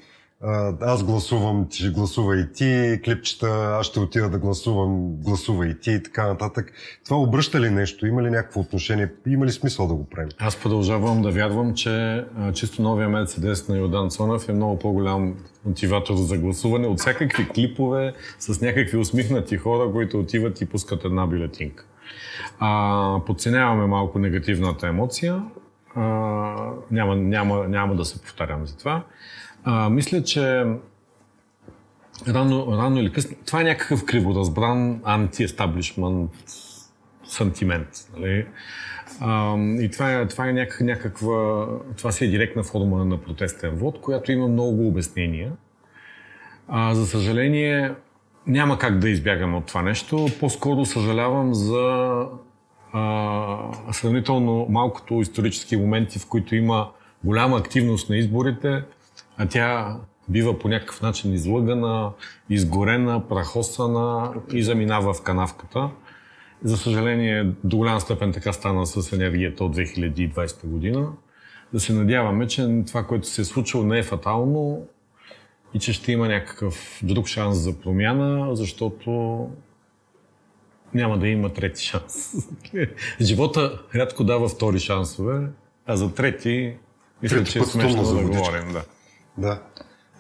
[0.81, 5.91] аз гласувам, ти гласува и ти, клипчета, аз ще отида да гласувам, гласува и ти
[5.91, 6.73] и така нататък.
[7.05, 8.07] Това обръща ли нещо?
[8.07, 9.11] Има ли някакво отношение?
[9.27, 10.29] Има ли смисъл да го правим?
[10.39, 15.35] Аз продължавам да вярвам, че а, чисто новия Мерцедес на Йордан Цонев е много по-голям
[15.65, 21.27] мотиватор за гласуване от всякакви клипове с някакви усмихнати хора, които отиват и пускат една
[21.27, 21.85] бюлетинка.
[22.59, 25.43] А, подценяваме малко негативната емоция.
[25.95, 26.01] А,
[26.91, 29.03] няма, няма, няма да се повтарям за това.
[29.63, 30.65] А, мисля, че
[32.27, 36.29] рано, рано или късно, това е някакъв криворазбран анти-естаблишмент
[37.23, 37.87] сантимент.
[38.17, 38.45] Нали?
[39.19, 43.75] А, и това е, това е някак, някаква, това си е директна форма на протестен
[43.75, 45.51] вод, която има много обяснения.
[46.67, 47.91] А, за съжаление,
[48.47, 50.27] няма как да избягаме от това нещо.
[50.39, 52.25] По-скоро съжалявам за
[52.93, 53.57] а,
[53.91, 56.89] сравнително малкото исторически моменти, в които има
[57.23, 58.83] голяма активност на изборите,
[59.41, 59.97] а тя
[60.29, 62.11] бива по някакъв начин излъгана,
[62.49, 65.89] изгорена, прахосана и заминава в канавката.
[66.63, 71.07] За съжаление, до голяма степен така стана с енергията от 2020 година.
[71.73, 74.87] Да се надяваме, че това, което се е случило, не е фатално
[75.73, 79.49] и че ще има някакъв друг шанс за промяна, защото
[80.93, 82.33] няма да има трети шанс.
[83.21, 85.47] Живота рядко дава втори шансове,
[85.85, 86.73] а за трети
[87.23, 88.37] мисля, Трети че е смешно да водичка.
[88.37, 88.73] говорим.
[88.73, 88.83] Да.
[89.37, 89.61] Да.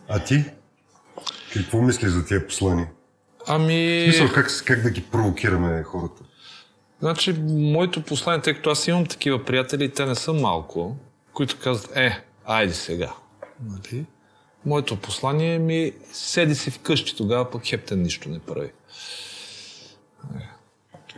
[0.07, 0.45] А ти?
[1.53, 2.89] Какво мислиш за тия послания?
[3.47, 4.05] Ами...
[4.07, 6.23] Мисъл, как, как да ги провокираме хората?
[6.99, 10.97] Значи, моето послание, тъй като аз имам такива приятели, те не са малко,
[11.33, 13.13] които казват, е, айде сега.
[13.65, 14.05] Нали?
[14.65, 18.71] Моето послание ми, седи си вкъщи, тогава пък хептен нищо не прави.
[20.35, 20.49] Е.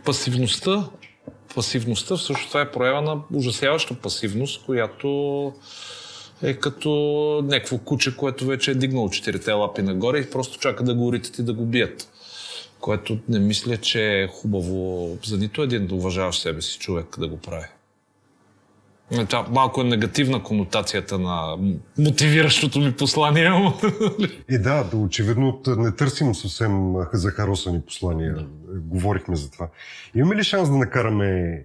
[0.04, 0.88] Пасивността,
[1.54, 5.52] пасивността, всъщност това е проява на ужасяваща пасивност, която
[6.44, 6.90] е като
[7.44, 11.38] някакво куче, което вече е дигнало четирите лапи нагоре и просто чака да го уритат
[11.38, 12.08] и да го бият
[12.84, 17.28] което не мисля, че е хубаво за нито един да уважаваш себе си човек да
[17.28, 17.66] го прави.
[19.12, 21.58] Е, Това малко е негативна конотацията на
[21.98, 23.50] мотивиращото ми послание.
[24.50, 28.34] И да, да, очевидно не търсим съвсем захаросани послания.
[28.34, 28.46] Да.
[28.80, 29.68] Говорихме за това.
[30.14, 31.62] Имаме ли шанс да накараме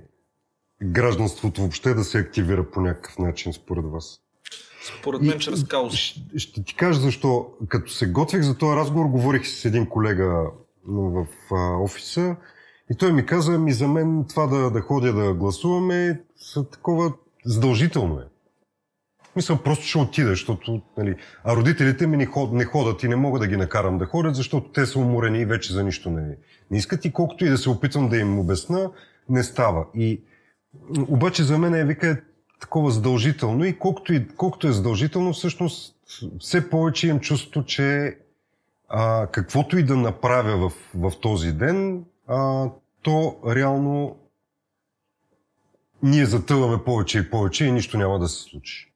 [0.84, 4.20] гражданството въобще да се активира по някакъв начин, според вас?
[4.82, 5.98] Според мен, чрез каузи.
[5.98, 7.48] Ще, ще ти кажа защо.
[7.68, 10.44] Като се готвих за този разговор, говорих с един колега
[10.88, 12.36] в а, офиса
[12.92, 17.14] и той ми каза, ми за мен това да, да ходя да гласуваме, са такова
[17.46, 18.24] задължително е.
[19.36, 20.82] Мисля, просто ще отида, защото...
[20.98, 24.06] Нали, а родителите ми не, ход, не ходят и не мога да ги накарам да
[24.06, 26.38] ходят, защото те са уморени и вече за нищо не,
[26.72, 27.06] не искат.
[27.06, 28.92] И колкото и да се опитвам да им обясна,
[29.30, 29.86] не става.
[29.96, 30.22] И
[31.08, 32.22] обаче за мен е, вика,
[32.60, 35.96] такова задължително и колкото, и колкото е задължително, всъщност
[36.40, 38.18] все повече имам чувство, че
[38.90, 42.70] а, каквото и да направя в, в този ден, а,
[43.02, 44.16] то реално
[46.04, 48.90] ние затъваме повече и повече и нищо няма да се случи.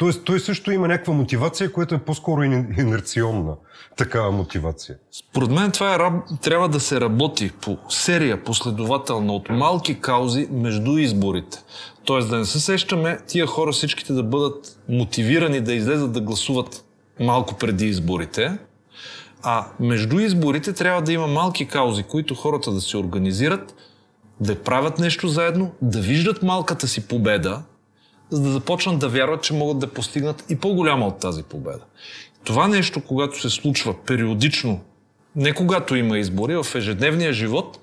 [0.00, 3.54] Тоест, той също има някаква мотивация, която е по-скоро ин- инерционна
[3.96, 4.98] такава мотивация.
[5.12, 10.98] Според мен това е, трябва да се работи по серия последователна от малки каузи между
[10.98, 11.58] изборите.
[12.04, 16.84] Тоест да не се сещаме тия хора всичките да бъдат мотивирани да излезат да гласуват
[17.20, 18.58] малко преди изборите,
[19.42, 23.74] а между изборите трябва да има малки каузи, които хората да се организират,
[24.40, 27.62] да правят нещо заедно, да виждат малката си победа,
[28.30, 31.84] за да започнат да вярват, че могат да постигнат и по-голяма от тази победа.
[32.44, 34.80] Това нещо, когато се случва периодично,
[35.36, 37.78] не когато има избори, в ежедневния живот,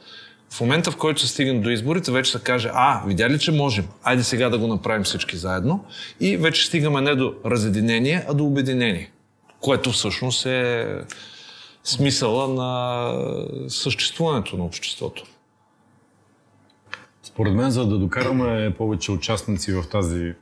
[0.50, 3.52] в момента, в който се стигнем до изборите, вече се каже, а, видя ли, че
[3.52, 3.88] можем?
[4.04, 5.86] Айде сега да го направим всички заедно.
[6.20, 9.12] И вече стигаме не до разединение, а до обединение.
[9.60, 10.88] Което всъщност е
[11.84, 15.24] смисъла на съществуването на обществото.
[17.24, 20.34] Според мен, за да докараме повече участници в тази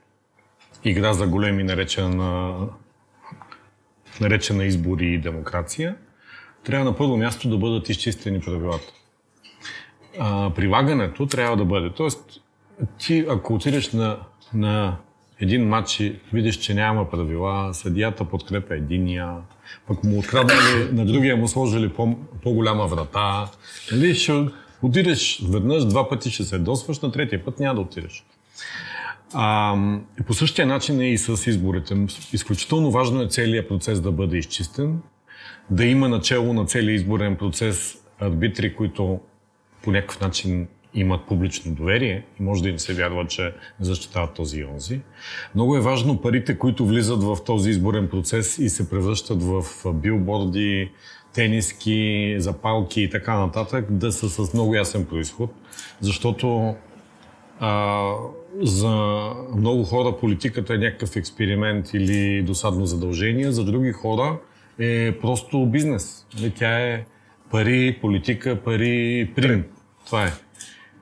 [0.84, 2.56] игра за големи, наречена,
[4.22, 5.96] наречена избори и демокрация,
[6.64, 8.94] трябва на първо място да бъдат изчистени правилата.
[10.20, 11.90] А, прилагането трябва да бъде.
[11.90, 12.42] Тоест,
[12.98, 14.18] ти ако отидеш на,
[14.54, 14.98] на
[15.40, 19.36] един матч и видиш, че няма правила, съдията подкрепя единия,
[19.88, 23.52] пък му откраднали, на другия му сложили по, по-голяма врата.
[23.92, 24.46] Нали, ще
[24.82, 28.26] отидеш веднъж, два пъти ще се досваш, на третия път няма да отидеш.
[29.34, 29.76] А,
[30.28, 32.08] по същия начин е и с изборите.
[32.34, 35.00] Изключително важно е целият процес да бъде изчистен,
[35.70, 39.20] да има начало на целият изборен процес арбитри, които
[39.86, 44.60] по някакъв начин имат публично доверие и може да им се вярва, че защитават този
[44.60, 45.00] и онзи.
[45.56, 49.64] Много е важно парите, които влизат в този изборен процес и се превръщат в
[49.94, 50.92] билборди,
[51.34, 55.52] тениски, запалки и така нататък, да са с много ясен происход,
[56.02, 56.76] защото
[57.60, 58.12] а,
[58.62, 58.90] за
[59.56, 64.40] много хора политиката е някакъв експеримент или досадно задължение, за други хора
[64.80, 66.26] е просто бизнес.
[66.36, 67.06] Нали, тя е
[67.52, 69.66] пари, политика, пари, принт.
[70.06, 70.32] Това е.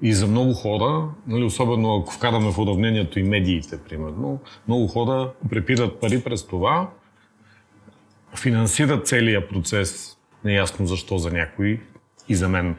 [0.01, 5.31] И за много хора, нали, особено ако вкараме в уравнението и медиите, примерно, много хора
[5.49, 6.89] препират пари през това,
[8.35, 11.81] финансират целият процес, неясно защо за някой
[12.29, 12.75] и за мен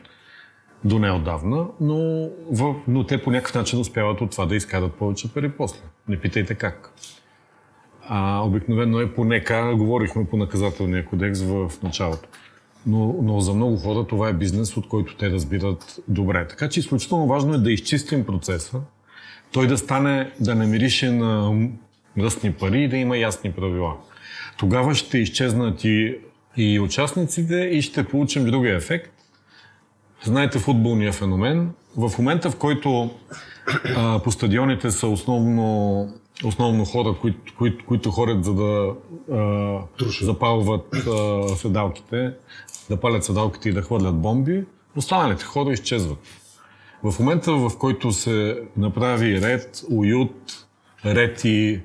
[0.84, 5.34] до неодавна, но, в, но те по някакъв начин успяват от това да изкарат повече
[5.34, 5.80] пари после.
[6.08, 6.92] Не питайте как.
[8.08, 12.28] А, обикновено е по НК, говорихме по наказателния кодекс в началото
[12.86, 16.46] но, но за много хора това е бизнес, от който те разбират добре.
[16.48, 18.80] Така че изключително важно е да изчистим процеса,
[19.52, 21.52] той да стане, да не мирише на
[22.16, 23.96] мръсни пари и да има ясни правила.
[24.58, 26.18] Тогава ще изчезнат и,
[26.56, 29.10] и участниците и ще получим другия ефект.
[30.24, 31.70] Знаете футболния феномен.
[31.96, 33.10] В момента, в който
[33.96, 36.08] а, по стадионите са основно
[36.44, 38.94] основно хора, които, които, които ходят за да
[39.32, 39.78] а,
[40.22, 42.32] запалват а, седалките,
[42.90, 44.64] да палят седалките и да хвърлят бомби,
[44.96, 46.18] останалите хора изчезват.
[47.02, 50.66] В момента, в който се направи ред, уют,
[51.04, 51.80] ред и,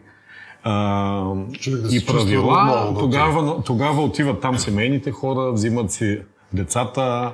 [0.63, 1.33] а,
[1.67, 6.21] да и правила, отново, тогава, тогава отиват там семейните хора, взимат си
[6.53, 7.33] децата,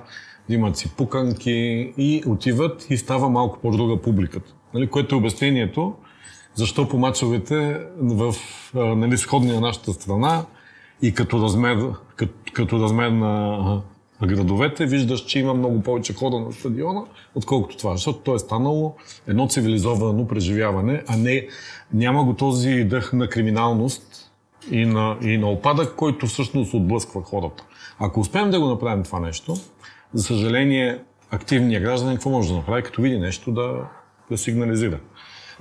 [0.50, 4.54] взимат си пуканки и отиват и става малко по-друга публиката.
[4.74, 5.96] Нали, което е обяснението,
[6.56, 8.36] защо по мачовете в
[8.74, 10.46] нали, сходни на нашата страна
[11.02, 11.78] и като размер,
[12.16, 13.82] като, като размер на
[14.24, 17.04] градовете, виждаш, че има много повече хора на стадиона,
[17.36, 17.92] отколкото това.
[17.92, 18.96] Защото то е станало
[19.28, 21.48] едно цивилизовано преживяване, а не
[21.94, 24.32] няма го този дъх на криминалност
[24.72, 27.64] и на, и на опадък, който всъщност отблъсква хората.
[28.00, 29.56] Ако успеем да го направим това нещо,
[30.14, 31.00] за съжаление,
[31.32, 33.74] активният гражданин какво може да направи, като види нещо да,
[34.32, 35.00] да сигнализира.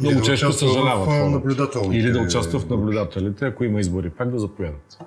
[0.01, 1.81] Много да често съжаляват хората.
[1.93, 4.99] Или да участва в наблюдателите, ако има избори, пак да заповядат.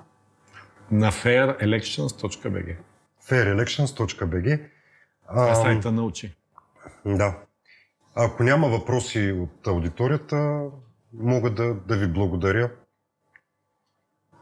[0.90, 2.76] На fairelections.bg
[3.28, 4.60] fairelections.bg
[5.28, 6.36] Това е сайта научи.
[7.06, 7.36] Да.
[8.14, 10.64] Ако няма въпроси от аудиторията,
[11.12, 12.70] мога да, да ви благодаря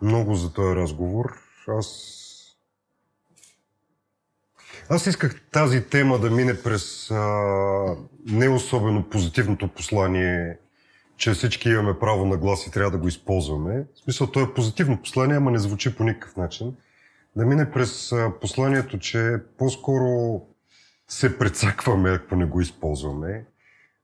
[0.03, 1.33] много за този разговор.
[1.69, 2.23] Аз
[4.89, 10.59] аз исках тази тема да мине през а, не особено позитивното послание,
[11.17, 13.85] че всички имаме право на глас и трябва да го използваме.
[13.95, 16.75] В смисъл, то е позитивно послание, ама не звучи по никакъв начин.
[17.37, 20.43] Да мине през а, посланието, че по-скоро
[21.09, 23.45] се прецакваме, ако не го използваме,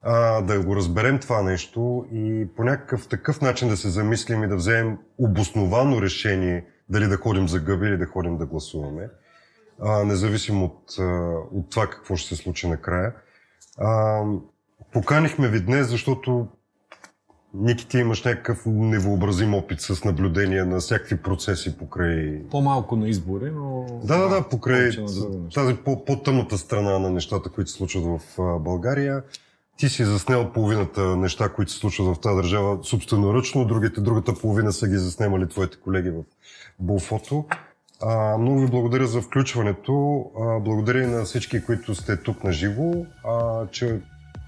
[0.03, 4.49] а, да го разберем това нещо и по някакъв такъв начин да се замислим и
[4.49, 9.09] да вземем обосновано решение дали да ходим за гъби или да ходим да гласуваме
[9.85, 10.99] а, независимо от,
[11.53, 13.15] от това какво ще се случи накрая.
[13.79, 14.23] А,
[14.93, 16.49] поканихме ви днес, защото
[17.55, 22.43] Ники, ти имаш някакъв невообразим опит с наблюдение на всякакви процеси покрай...
[22.51, 23.87] По-малко на избори, но...
[24.05, 24.91] Да, да, да, покрай
[25.55, 29.23] тази по-тъмната страна на нещата, които се случват в България.
[29.77, 34.73] Ти си заснел половината неща, които се случват в тази държава собственоръчно, другите, другата половина
[34.73, 36.23] са ги заснемали твоите колеги в
[36.79, 37.45] Булфото.
[38.07, 40.25] А, много ви благодаря за включването.
[40.41, 42.93] А, благодаря и на всички, които сте тук на живо,
[43.71, 44.01] че,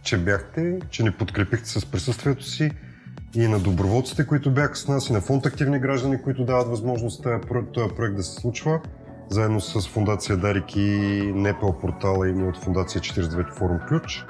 [0.02, 2.70] че бяхте, че ни подкрепихте с присъствието си
[3.34, 7.26] и на доброволците, които бяха с нас, и на фонд Активни граждани, които дават възможност
[7.72, 8.80] този проект да се случва,
[9.30, 14.24] заедно с Фундация Дарик и НПО портала и от Фундация 49 форум Ключ.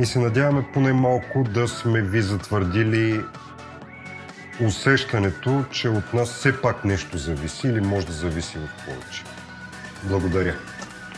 [0.00, 3.20] И се надяваме поне малко да сме ви затвърдили
[4.60, 9.22] усещането, че от нас все пак нещо зависи или може да зависи от повече.
[10.02, 10.54] Благодаря.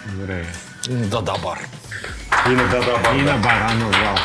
[0.07, 0.45] Благодаря.
[0.89, 1.59] Да, да, бар.
[2.47, 3.33] И на да, да, бар, И да.
[3.33, 4.17] на барана зал.